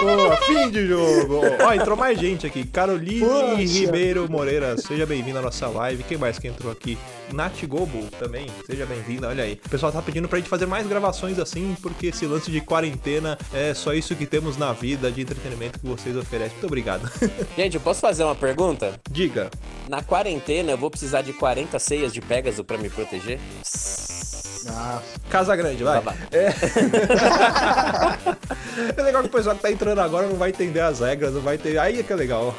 [0.00, 1.40] Boa, fim de jogo.
[1.62, 2.64] Ó, entrou mais gente aqui.
[2.64, 3.56] Caroline Poxa.
[3.56, 6.02] Ribeiro Moreira, seja bem-vindo à nossa live.
[6.04, 6.98] Quem mais que entrou aqui?
[7.32, 9.60] Nath Gobo também, seja bem-vinda, olha aí.
[9.64, 13.38] O pessoal tá pedindo pra gente fazer mais gravações assim, porque esse lance de quarentena
[13.52, 16.52] é só isso que temos na vida de entretenimento que vocês oferecem.
[16.52, 17.10] Muito obrigado.
[17.56, 18.98] Gente, eu posso fazer uma pergunta?
[19.10, 19.50] Diga.
[19.88, 23.38] Na quarentena, eu vou precisar de 40 ceias de Pegasus pra me proteger?
[24.68, 26.00] Ah, Casa Grande, vai.
[26.00, 26.16] Vai.
[26.32, 26.52] É.
[28.96, 31.40] é legal que o pessoal que tá entrando agora não vai entender as regras, não
[31.40, 31.78] vai entender.
[31.78, 32.54] Aí é que é legal.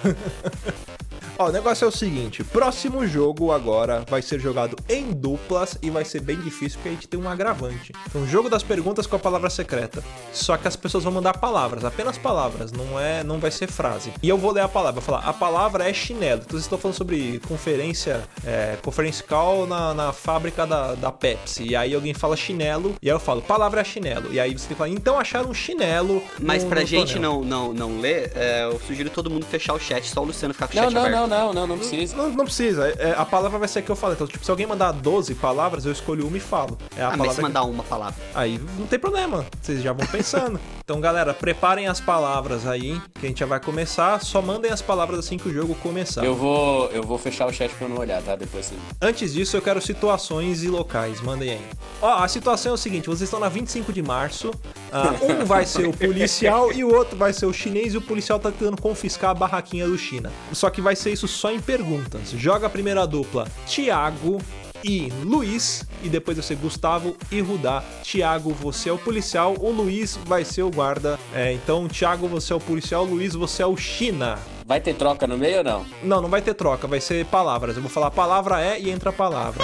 [1.42, 5.90] Ó, o negócio é o seguinte: próximo jogo agora vai ser jogado em duplas e
[5.90, 7.92] vai ser bem difícil porque a gente tem um agravante.
[8.08, 10.04] Então, jogo das perguntas com a palavra secreta.
[10.32, 14.12] Só que as pessoas vão mandar palavras, apenas palavras, não é, não vai ser frase.
[14.22, 16.42] E eu vou ler a palavra, vou falar, a palavra é chinelo.
[16.42, 21.64] Então, vocês estão falando sobre conferência, é, conference call na, na fábrica da, da Pepsi.
[21.64, 24.32] E aí alguém fala chinelo, e aí eu falo, palavra é chinelo.
[24.34, 26.22] E aí você tem que falar, então acharam um chinelo.
[26.40, 27.44] Mas no- pra no gente tonel.
[27.44, 30.54] não, não, não ler, é, eu sugiro todo mundo fechar o chat, só o Luciano
[30.54, 31.16] ficar com o Não, chat não, aberto.
[31.22, 32.16] não, não, não, não precisa.
[32.16, 32.88] Não, não precisa.
[33.00, 34.16] É, a palavra vai ser a que eu falei.
[34.16, 36.78] Então, tipo, se alguém mandar 12 palavras, eu escolho uma e falo.
[36.96, 38.16] É a Ah, mas palavra se que- mandar uma palavra.
[38.36, 40.60] Aí não tem problema, vocês já vão pensando.
[40.84, 44.20] então, galera, preparem as palavras aí, que a gente já vai começar.
[44.22, 46.24] Só mandem as palavras assim que o jogo começar.
[46.24, 48.36] Eu vou, eu vou fechar o chat pra não olhar, tá?
[48.36, 48.76] Depois você...
[49.02, 51.22] Antes disso, eu quero situações e locais.
[51.22, 51.66] Mandem aí.
[52.02, 54.52] Ó, a situação é o seguinte: vocês estão na 25 de março.
[54.92, 57.94] ah, um vai ser o policial e o outro vai ser o chinês.
[57.94, 60.32] E o policial tá tentando confiscar a barraquinha do China.
[60.52, 62.32] Só que vai ser isso só em perguntas.
[62.32, 64.42] Joga a primeira dupla: Tiago
[64.84, 65.86] e Luiz.
[66.04, 67.84] E depois vai ser Gustavo e Rudá.
[68.02, 69.56] Tiago, você é o policial.
[69.60, 71.20] O Luiz vai ser o guarda.
[71.34, 73.04] É, então, Tiago, você é o policial.
[73.04, 74.40] Luiz, você é o China.
[74.66, 75.86] Vai ter troca no meio ou não?
[76.04, 77.76] Não, não vai ter troca, vai ser palavras.
[77.76, 79.64] Eu vou falar a palavra é e entra a palavra.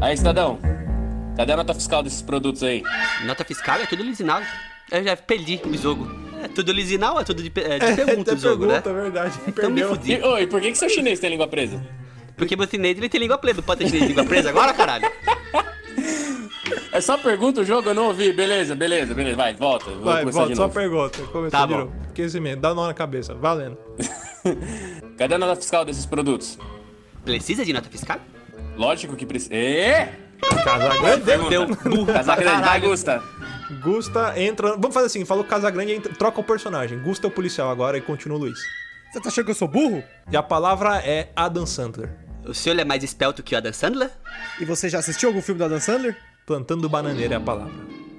[0.00, 0.58] Aí, cidadão.
[1.36, 2.82] Cadê a nota fiscal desses produtos aí?
[3.24, 4.42] Nota fiscal é tudo lisinal.
[4.92, 6.23] Eu já perdi o jogo.
[6.54, 8.98] É tudo lisinal, é tudo de, é de É, pergunta tem o jogo, pergunta, né?
[8.98, 9.40] é verdade.
[9.48, 10.12] Então me fudi.
[10.12, 11.84] E, oi, por que, que seu chinês tem língua presa?
[12.36, 13.60] Porque meu chinês ele tem língua presa.
[13.60, 15.10] Pode ter chinês de língua presa agora, caralho?
[16.92, 17.88] É só pergunta o jogo?
[17.90, 18.32] Eu não ouvi.
[18.32, 19.36] Beleza, beleza, beleza.
[19.36, 19.90] Vai, volta.
[19.90, 20.74] Vou Vai, volta, de só novo.
[20.74, 21.18] pergunta.
[21.24, 21.78] Começou Tá de bom.
[21.80, 21.92] novo.
[22.10, 23.34] Aquecimento, dá nó na cabeça.
[23.34, 23.76] Valendo.
[25.18, 26.56] Cadê a nota fiscal desses produtos?
[27.24, 28.18] Precisa de nota fiscal?
[28.76, 29.54] Lógico que precisa.
[29.54, 30.08] Ê!
[30.64, 31.24] Casagrande.
[31.48, 32.80] Deu burro Casagrande, vai.
[32.80, 33.22] Gusta.
[33.82, 34.72] Gusta entra.
[34.76, 36.98] Vamos fazer assim: falou Casagrande, entra, troca o personagem.
[36.98, 38.58] Gusta é o policial agora e continua o Luiz.
[39.12, 40.02] Você tá achando que eu sou burro?
[40.30, 42.10] E a palavra é Adam Sandler.
[42.44, 44.10] O senhor é mais espelto que o Adam Sandler?
[44.60, 46.16] E você já assistiu algum filme do Adam Sandler?
[46.44, 47.72] Plantando bananeira é a palavra.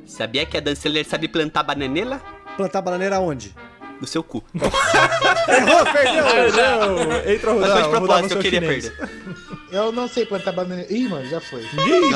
[0.05, 2.21] Sabia que Adam Sandler sabe plantar bananela?
[2.57, 3.53] Plantar bananeira onde?
[4.01, 4.43] No seu cu.
[4.55, 6.23] Errou, perdeu!
[6.25, 7.33] Perdeu!
[7.33, 8.89] Entra o Mas foi de o propósito, eu o queria chinês.
[8.89, 9.09] perder.
[9.75, 10.85] eu não sei plantar banana.
[10.89, 11.61] Ih, mano, já foi.
[11.61, 11.69] Ih,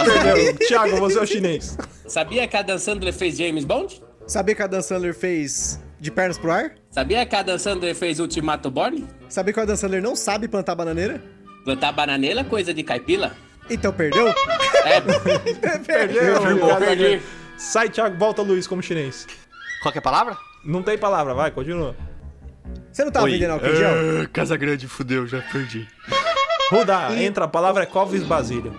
[0.05, 0.67] perdeu.
[0.67, 1.77] Thiago, você é o chinês.
[2.07, 4.01] Sabia que a Dan Sandler fez James Bond?
[4.27, 6.75] Sabia que o Adam Sandler fez De Pernas pro Ar?
[6.91, 9.07] Sabia que a Dan Sandler fez Ultimato Born?
[9.27, 11.19] Sabia que o Adam Sandler não sabe plantar bananeira?
[11.65, 13.35] Plantar bananeira é coisa de caipila?
[13.69, 14.27] Então perdeu?
[14.27, 15.01] É,
[15.85, 16.33] Perdeu.
[16.41, 16.85] Casagrande.
[16.85, 17.21] perdi.
[17.57, 19.27] Sai, Thiago, volta Luiz como chinês.
[19.81, 20.37] Qual que é a palavra?
[20.63, 21.95] Não tem palavra, vai, continua.
[22.91, 24.29] Você não tava vendendo álcool em gel?
[24.31, 25.87] Casa Grande, fudeu, já perdi.
[26.69, 28.73] Rudá, entra, a palavra é Clóvis Basílio.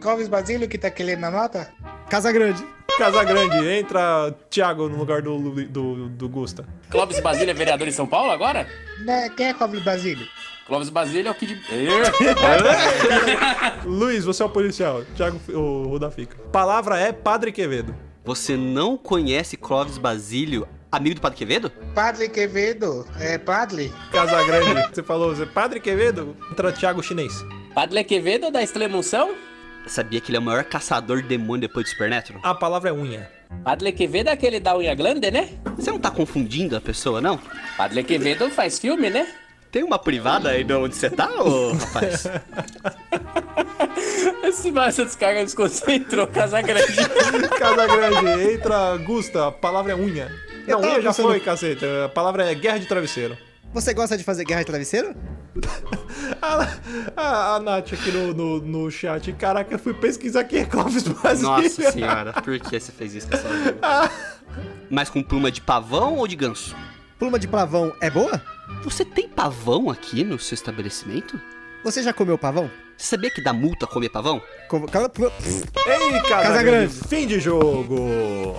[0.00, 1.72] Clóvis Basílio que tá querendo na nota?
[2.10, 2.64] Casa Grande.
[2.98, 6.66] Casa Grande, entra Thiago no lugar do, do, do Gusta.
[6.90, 8.66] Clóvis Basílio é vereador em São Paulo agora?
[9.04, 9.30] Né?
[9.36, 10.26] Quem é Clóvis Basílio?
[10.66, 11.60] Clóvis Basílio é o que de...
[13.86, 15.04] Luiz, você é o policial.
[15.14, 16.36] Thiago, o Rudá fica.
[16.50, 17.94] Palavra é Padre Quevedo.
[18.24, 21.70] Você não conhece Clóvis Basílio, amigo do Padre Quevedo?
[21.94, 23.06] Padre Quevedo.
[23.18, 23.92] É Padre?
[24.10, 26.36] Casa Grande, você falou, você, Padre Quevedo?
[26.50, 27.44] Entra Thiago chinês.
[27.74, 29.34] Padre Quevedo da Extremunção?
[29.86, 32.40] Sabia que ele é o maior caçador de demônio depois do Supernatural?
[32.42, 33.30] A palavra é unha.
[33.62, 35.50] Padre Quevedo é aquele da unha grande, né?
[35.76, 37.40] Você não tá confundindo a pessoa, não?
[37.76, 39.28] Padre Quevedo faz filme, né?
[39.70, 42.26] Tem uma privada aí de onde você tá, ô rapaz?
[44.42, 46.96] Esse massa descarga desconcentrou, Casa Grande.
[47.58, 50.30] Casa Grande, entra Gusta, a palavra é unha.
[50.66, 52.04] Não, unha já pensando- foi, caceta.
[52.04, 53.36] A palavra é guerra de travesseiro.
[53.74, 55.14] Você gosta de fazer guerra de travesseiro?
[56.42, 56.68] A,
[57.16, 61.02] a, a Nath aqui no, no, no chat, caraca, eu fui pesquisar quem é Clóvis
[61.08, 61.48] Basílio.
[61.50, 63.78] Nossa senhora, por que você fez isso com essa vida?
[64.90, 66.76] Mas com pluma de pavão ou de ganso?
[67.18, 68.40] Pluma de pavão é boa?
[68.84, 71.40] Você tem pavão aqui no seu estabelecimento?
[71.82, 72.70] Você já comeu pavão?
[72.96, 74.40] Você sabia que dá multa comer pavão?
[74.68, 77.08] Com- cala- pl- Ei, Casa, Casa Grande, Grande.
[77.08, 78.56] fim de jogo.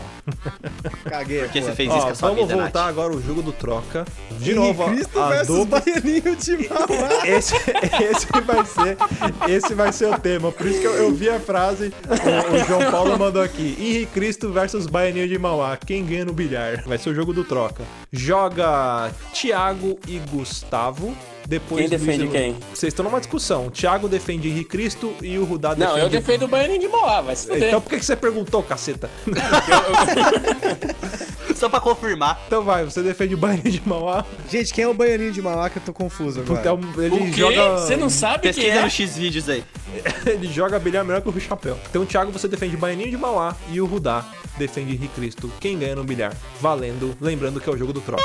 [1.09, 1.39] Caguei.
[1.41, 2.89] Por que você fez isso Ó, com a sua vamos vida, voltar Nath?
[2.89, 4.05] agora o jogo do troca.
[4.39, 5.81] De Henrique novo, a- Cristo a versus dupla.
[5.81, 7.09] Baianinho de Mauá.
[7.27, 8.97] Esse, esse vai ser
[9.49, 10.51] esse vai ser o tema.
[10.51, 14.11] Por isso que eu, eu vi a frase, o, o João Paulo mandou aqui: Henrique
[14.13, 15.75] Cristo versus Baianinho de Mauá.
[15.77, 16.83] Quem ganha no bilhar?
[16.85, 17.83] Vai ser o jogo do troca.
[18.11, 21.15] Joga Thiago e Gustavo.
[21.47, 22.55] Depois Quem Luiz defende e- quem?
[22.73, 23.67] Vocês estão numa discussão.
[23.67, 25.93] O Thiago defende Henrique Cristo e o Rudá defende.
[25.93, 27.69] Não, eu defendo o Baianinho de Moá, vai se fuder.
[27.69, 29.09] Então por que você perguntou, caceta?
[31.55, 32.39] Só pra confirmar.
[32.45, 34.25] Então vai, você defende o Baianinho de Mauá.
[34.49, 36.57] Gente, quem é o baianinho de Mauá que eu tô confuso agora?
[36.59, 37.39] Puta, é um- ele O quê?
[37.39, 37.77] joga.
[37.79, 38.81] Você não sabe quem Pesquisa é?
[38.83, 39.63] no X-Vídeos aí.
[40.27, 41.77] Ele joga bilhar melhor que o Chapéu.
[41.89, 44.23] Então, Thiago, você defende o Baianinho de Mauá e o Rudá
[44.57, 45.51] defende Henrique Cristo.
[45.59, 46.33] Quem ganha no bilhar?
[46.61, 47.15] Valendo.
[47.19, 48.23] Lembrando que é o jogo do troca.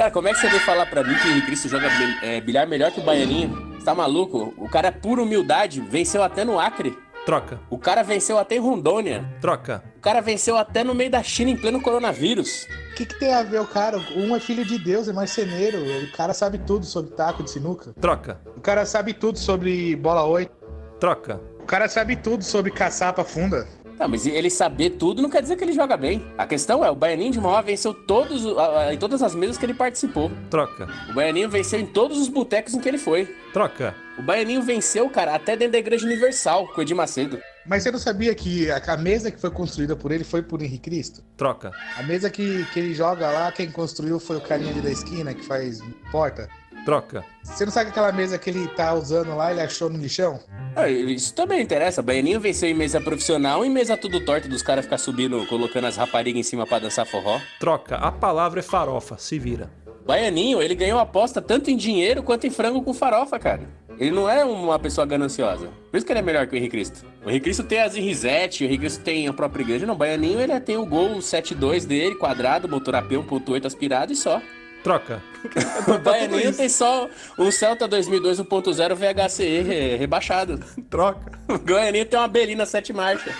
[0.00, 1.88] Cara, como é que você veio falar pra mim que o Henrique Cristo joga
[2.22, 3.74] é, bilhar melhor que o Baianinho?
[3.74, 4.54] Você tá maluco?
[4.56, 6.96] O cara é pura humildade, venceu até no Acre.
[7.26, 7.60] Troca.
[7.68, 9.28] O cara venceu até em Rondônia.
[9.42, 9.84] Troca.
[9.98, 12.66] O cara venceu até no meio da China em pleno coronavírus.
[12.92, 13.98] O que, que tem a ver o cara?
[14.16, 15.76] Um é filho de Deus, é marceneiro.
[16.04, 17.92] O cara sabe tudo sobre taco de sinuca.
[18.00, 18.40] Troca.
[18.56, 20.50] O cara sabe tudo sobre bola 8.
[20.98, 21.38] Troca.
[21.60, 23.68] O cara sabe tudo sobre caçapa funda.
[24.00, 26.24] Não, mas ele saber tudo não quer dizer que ele joga bem.
[26.38, 29.34] A questão é, o Baianinho de Mauá venceu todos, o- a- a- em todas as
[29.34, 30.30] mesas que ele participou.
[30.48, 30.88] Troca.
[31.10, 33.26] O Baianinho venceu em todos os botecos em que ele foi.
[33.52, 33.94] Troca.
[34.18, 37.38] O Baianinho venceu, cara, até dentro da Igreja Universal, com o Edir Macedo.
[37.66, 40.62] Mas você não sabia que a, a mesa que foi construída por ele foi por
[40.62, 41.22] Henrique Cristo?
[41.36, 41.70] Troca.
[41.98, 45.34] A mesa que, que ele joga lá, quem construiu foi o carinha ali da esquina
[45.34, 46.48] que faz porta.
[46.84, 47.24] Troca.
[47.42, 50.40] Você não sabe que aquela mesa que ele tá usando lá, ele achou no lixão?
[50.74, 52.02] Ah, isso também interessa.
[52.02, 55.86] Baianinho venceu em mesa profissional e em mesa tudo torta dos caras ficar subindo, colocando
[55.86, 57.40] as raparigas em cima pra dançar forró.
[57.58, 57.96] Troca.
[57.96, 59.16] A palavra é farofa.
[59.18, 59.70] Se vira.
[60.06, 63.62] Baianinho, ele ganhou aposta tanto em dinheiro quanto em frango com farofa, cara.
[63.98, 65.68] Ele não é uma pessoa gananciosa.
[65.90, 67.04] Por isso que ele é melhor que o Henrique Cristo.
[67.24, 69.84] O Henrique Cristo tem as Risete, o Henrique Cristo tem a própria igreja.
[69.84, 74.16] Não, o Baianinho, ele tem o gol 7.2 dele, quadrado, motor AP 1.8 aspirado e
[74.16, 74.40] só.
[74.82, 75.22] Troca.
[75.88, 80.58] O Baianinho tem só um Celta 2002 1.0 VHCE re- rebaixado.
[80.90, 81.32] Troca.
[81.48, 83.34] O Baianinho tem uma Belina 7 marcha.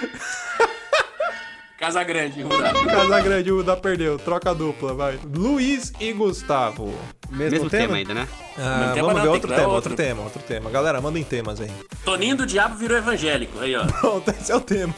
[1.79, 2.75] Casa Grande, Rudá.
[2.75, 4.19] Casagrande, o Rudá perdeu.
[4.19, 5.19] Troca dupla, vai.
[5.35, 6.93] Luiz e Gustavo.
[7.31, 7.83] Mesmo, Mesmo tema?
[7.85, 8.29] tema ainda, né?
[8.59, 9.75] Ah, tema vamos não, ver outro tema, outro.
[9.77, 10.69] outro tema, outro tema.
[10.71, 11.71] Galera, mandem temas aí.
[12.05, 13.59] Toninho do Diabo virou evangélico.
[13.61, 13.87] Aí, ó.
[13.87, 14.93] Pronto, esse é o tema.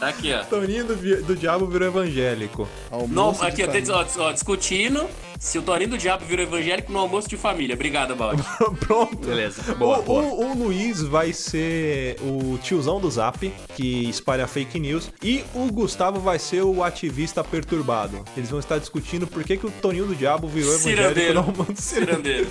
[0.00, 0.42] Tá aqui, ó.
[0.44, 2.66] Toninho do, do Diabo virou evangélico.
[2.90, 3.86] Almoço de aqui, ó, família.
[3.86, 5.06] tem- ó, ó, discutindo
[5.44, 7.74] se o Toninho do Diabo virou evangélico no almoço de família.
[7.74, 8.42] Obrigado, Balde.
[8.78, 9.26] Pronto.
[9.26, 9.74] Beleza.
[9.74, 10.22] Boa, o, boa.
[10.22, 15.10] o- o Luiz vai ser o tiozão do Zap, que espalha fake news.
[15.22, 18.24] E o Gustavo vai ser o ativista perturbado.
[18.36, 21.34] Eles vão estar discutindo por que, que o Toninho do Diabo virou evangélico Cirandeiro.
[21.34, 21.72] no almoço.
[21.82, 22.46] Cirandeiro.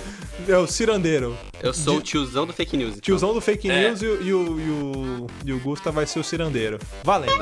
[0.46, 1.36] É o cirandeiro.
[1.62, 2.90] Eu sou o tiozão do fake news.
[2.90, 3.00] então.
[3.00, 3.88] Tiozão do fake É.
[3.88, 6.78] news e, o- e o, e, o, e o Gusta vai ser o cirandeiro.
[7.02, 7.32] Valendo.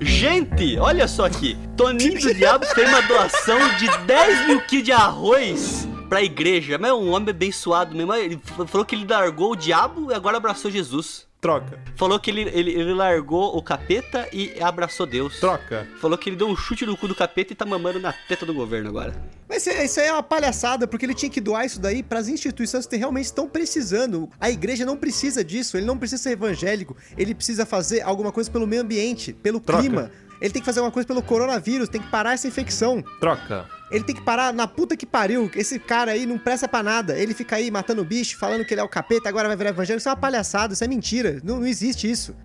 [0.00, 1.56] Gente, olha só aqui.
[1.76, 6.78] Toninho do Diabo fez uma doação de 10 mil quilos de arroz pra igreja.
[6.78, 8.14] Mas é um homem abençoado mesmo.
[8.14, 11.27] Ele falou que ele largou o diabo e agora abraçou Jesus.
[11.40, 11.78] Troca.
[11.94, 15.38] Falou que ele, ele, ele largou o capeta e abraçou Deus.
[15.38, 15.86] Troca.
[16.00, 18.44] Falou que ele deu um chute no cu do capeta e tá mamando na teta
[18.44, 19.14] do governo agora.
[19.48, 22.18] Mas isso- isso aí é uma palhaçada, porque ele tinha que doar isso daí para
[22.18, 24.28] as instituições que realmente estão precisando.
[24.40, 28.50] A igreja não precisa disso, ele não precisa ser evangélico, ele precisa fazer alguma coisa
[28.50, 29.80] pelo meio ambiente, pelo Troca.
[29.82, 30.10] clima.
[30.40, 33.02] Ele tem que fazer alguma coisa pelo coronavírus, tem que parar essa infecção.
[33.20, 33.66] Troca.
[33.90, 35.50] Ele tem que parar na puta que pariu.
[35.54, 37.18] Esse cara aí não presta pra nada.
[37.18, 40.00] Ele fica aí matando bicho, falando que ele é o capeta, agora vai virar evangélico.
[40.00, 41.40] Isso é uma palhaçada, isso é mentira.
[41.42, 42.36] Não, não existe isso.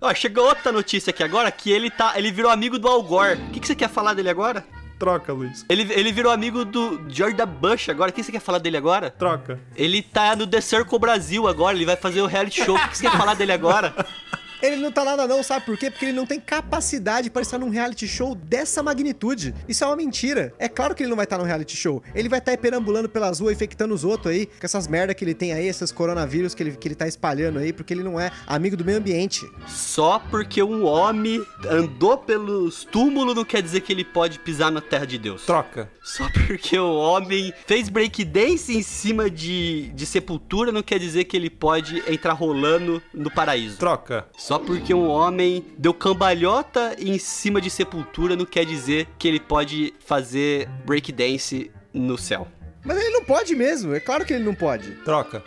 [0.00, 2.12] Ó, chegou outra notícia aqui agora que ele tá.
[2.16, 3.40] Ele virou amigo do Al Gore.
[3.40, 4.64] O que, que você quer falar dele agora?
[4.98, 5.64] Troca, Luiz.
[5.68, 7.58] Ele, ele virou amigo do George W.
[7.60, 8.10] Bush agora.
[8.10, 9.10] O que você quer falar dele agora?
[9.10, 9.60] Troca.
[9.74, 12.76] Ele tá no The Circle Brasil agora, ele vai fazer o reality show.
[12.76, 13.94] O que você quer falar dele agora?
[14.64, 15.90] Ele não tá nada não, sabe por quê?
[15.90, 19.54] Porque ele não tem capacidade para estar num reality show dessa magnitude.
[19.68, 20.54] Isso é uma mentira.
[20.58, 22.02] É claro que ele não vai estar num reality show.
[22.14, 25.22] Ele vai estar aí perambulando pelas ruas, infectando os outros aí, com essas merda que
[25.22, 28.18] ele tem aí, esses coronavírus que ele, que ele tá espalhando aí, porque ele não
[28.18, 29.46] é amigo do meio ambiente.
[29.68, 34.80] Só porque um homem andou pelos túmulos não quer dizer que ele pode pisar na
[34.80, 35.44] terra de Deus.
[35.44, 35.90] Troca.
[36.02, 41.36] Só porque o homem fez breakdance em cima de, de sepultura não quer dizer que
[41.36, 43.76] ele pode entrar rolando no paraíso.
[43.76, 44.26] Troca.
[44.38, 49.40] Só porque um homem deu cambalhota em cima de sepultura não quer dizer que ele
[49.40, 52.46] pode fazer breakdance no céu.
[52.84, 54.90] Mas ele não pode mesmo, é claro que ele não pode.
[55.04, 55.42] Troca.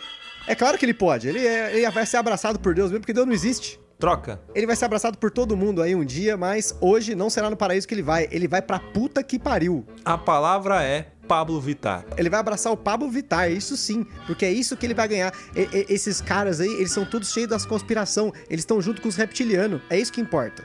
[0.46, 1.28] É claro que ele pode.
[1.28, 3.78] Ele, é- ele vai ser abraçado por Deus mesmo, porque Deus não existe.
[3.98, 4.40] Troca.
[4.54, 7.56] Ele vai ser abraçado por todo mundo aí um dia, mas hoje não será no
[7.56, 8.28] paraíso que ele vai.
[8.30, 9.84] Ele vai pra puta que pariu.
[10.04, 12.04] A palavra é Pablo Vittar.
[12.16, 15.32] Ele vai abraçar o Pablo Vittar, isso sim, porque é isso que ele vai ganhar.
[15.54, 19.08] E- e- esses caras aí, eles são todos cheios das conspiração, eles estão junto com
[19.08, 20.64] os reptilianos, é isso que importa.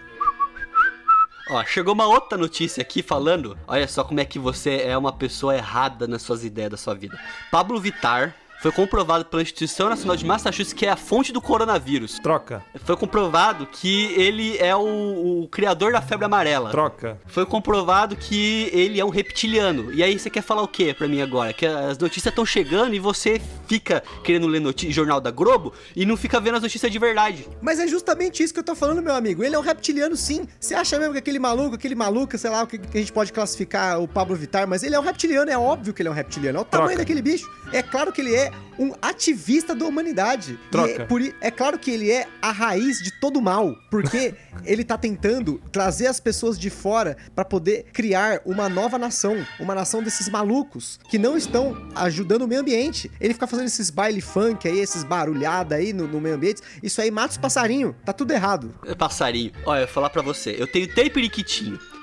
[1.49, 5.11] Ó, chegou uma outra notícia aqui falando, olha só como é que você é uma
[5.11, 7.19] pessoa errada nas suas ideias da sua vida.
[7.51, 12.17] Pablo Vittar Foi comprovado pela Instituição Nacional de Massachusetts que é a fonte do coronavírus.
[12.19, 12.63] Troca.
[12.85, 16.69] Foi comprovado que ele é o, o criador da febre amarela.
[16.71, 17.19] Troca.
[17.25, 19.93] Foi comprovado que ele é um reptiliano.
[19.93, 21.51] E aí você quer falar o quê pra mim agora?
[21.51, 26.15] Que as notícias estão chegando e você fica querendo ler jornal da Globo e não
[26.15, 27.45] fica vendo as notícias de verdade.
[27.61, 29.43] Mas é justamente isso que eu tô falando, meu amigo.
[29.43, 30.47] Ele é um reptiliano, sim.
[30.57, 33.11] Você acha mesmo que aquele maluco, aquele maluco, sei lá, o que, que a gente
[33.11, 36.11] pode classificar o Pablo Vittar, mas ele é um reptiliano, é óbvio que ele é
[36.13, 36.59] um reptiliano.
[36.59, 37.01] Olha o tamanho Troca.
[37.03, 37.51] daquele bicho.
[37.73, 40.59] É claro que ele é um ativista da humanidade.
[40.67, 41.03] E Troca.
[41.03, 44.35] é, por é claro que ele é a raiz de todo mal, porque
[44.65, 49.75] ele tá tentando trazer as pessoas de fora pra poder criar uma nova nação, uma
[49.75, 53.11] nação desses malucos que não estão ajudando o meio ambiente.
[53.19, 56.61] Ele fica fazendo esses baile funk aí, esses barulhada aí no, no meio ambiente.
[56.81, 57.95] Isso aí mata os passarinhos.
[58.05, 58.73] Tá tudo errado.
[58.97, 59.51] Passarinho.
[59.65, 60.55] Olha, eu vou falar pra você.
[60.57, 61.11] Eu tenho três.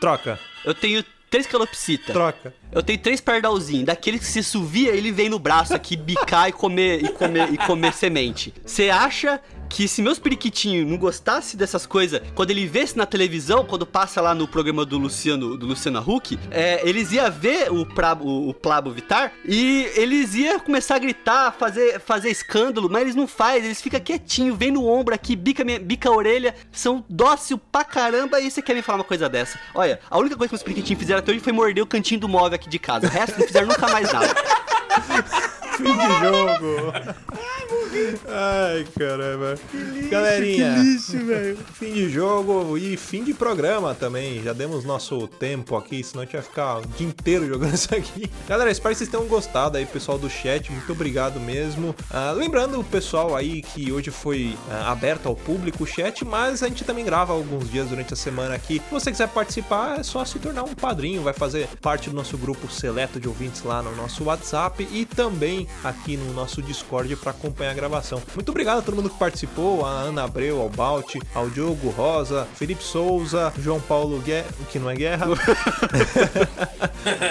[0.00, 0.38] Troca.
[0.64, 2.12] Eu tenho três calopsita.
[2.12, 2.52] Troca.
[2.72, 3.86] Eu tenho três pardalzinhos.
[3.86, 7.56] Daqueles que se suvia, ele vem no braço aqui bicar e comer, e comer, e
[7.56, 8.52] comer semente.
[8.66, 9.40] Você acha
[9.70, 14.20] que se meus periquitinhos não gostassem dessas coisas, quando ele vesse na televisão, quando passa
[14.20, 18.48] lá no programa do Luciano, do Luciano Huck, é, eles iam ver o, pra, o,
[18.48, 23.28] o Plabo Vitar e eles iam começar a gritar, fazer, fazer escândalo, mas eles não
[23.28, 27.56] fazem, eles ficam quietinho, vem no ombro aqui, bica, minha, bica a orelha, são dócil
[27.56, 29.58] pra caramba e você quer me falar uma coisa dessa.
[29.72, 32.28] Olha, a única coisa que meus periquitinhos fizeram até hoje foi morder o cantinho do
[32.28, 33.06] móvel aqui de casa.
[33.06, 34.34] O resto não fizeram nunca mais nada.
[35.80, 36.92] Fim de jogo.
[38.28, 39.54] Ai, caramba.
[40.10, 41.58] Galerinha, lixo, velho.
[41.74, 44.42] fim de jogo e fim de programa também.
[44.42, 47.94] Já demos nosso tempo aqui, senão a gente ia ficar o dia inteiro jogando isso
[47.94, 48.30] aqui.
[48.48, 50.70] Galera, espero que vocês tenham gostado aí, pessoal do chat.
[50.70, 51.94] Muito obrigado mesmo.
[52.10, 56.62] Ah, lembrando o pessoal aí que hoje foi ah, aberto ao público o chat, mas
[56.62, 58.74] a gente também grava alguns dias durante a semana aqui.
[58.74, 62.36] Se você quiser participar, é só se tornar um padrinho, vai fazer parte do nosso
[62.36, 67.30] grupo seleto de ouvintes lá no nosso WhatsApp e também aqui no nosso Discord para
[67.30, 68.22] acompanhar a gravação.
[68.34, 72.46] Muito obrigado a todo mundo que participou, a Ana Abreu, ao Balt, ao Diogo Rosa,
[72.54, 75.26] Felipe Souza, João Paulo Guerra, que não é guerra,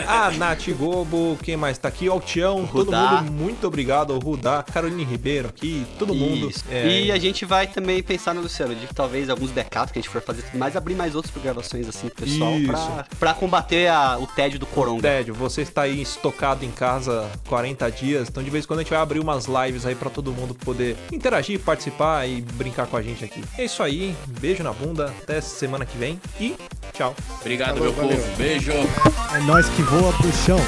[0.07, 2.07] a Nath Gobo, quem mais tá aqui?
[2.07, 6.49] Ao Tião, todo mundo, muito obrigado ao Rudá, Caroline Ribeiro aqui, todo mundo.
[6.49, 6.63] Isso.
[6.69, 10.01] É, E a gente vai também pensar no Luciano, de talvez alguns backups que a
[10.01, 12.67] gente for fazer, mas abrir mais outras gravações assim pro pessoal Isso.
[12.71, 15.01] pra, pra combater a- o tédio do coronga.
[15.01, 18.83] Tédio, você está aí estocado em casa 40 dias, então de vez em quando a
[18.83, 22.97] gente vai abrir umas lives aí pra todo mundo poder interagir, participar e brincar com
[22.97, 23.43] a gente aqui.
[23.57, 26.55] É isso aí, beijo na bunda, até semana que vem e
[26.93, 27.15] tchau.
[27.39, 28.17] Obrigado, Falou, meu valeu.
[28.17, 28.35] povo.
[28.35, 28.71] Beijo.
[29.33, 30.59] É nós que voa pro chão.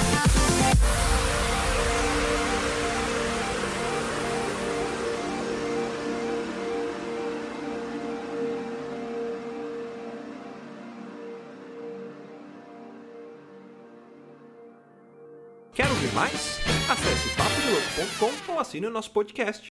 [18.02, 19.68] Papodelouco.com ou assine o nosso podcast.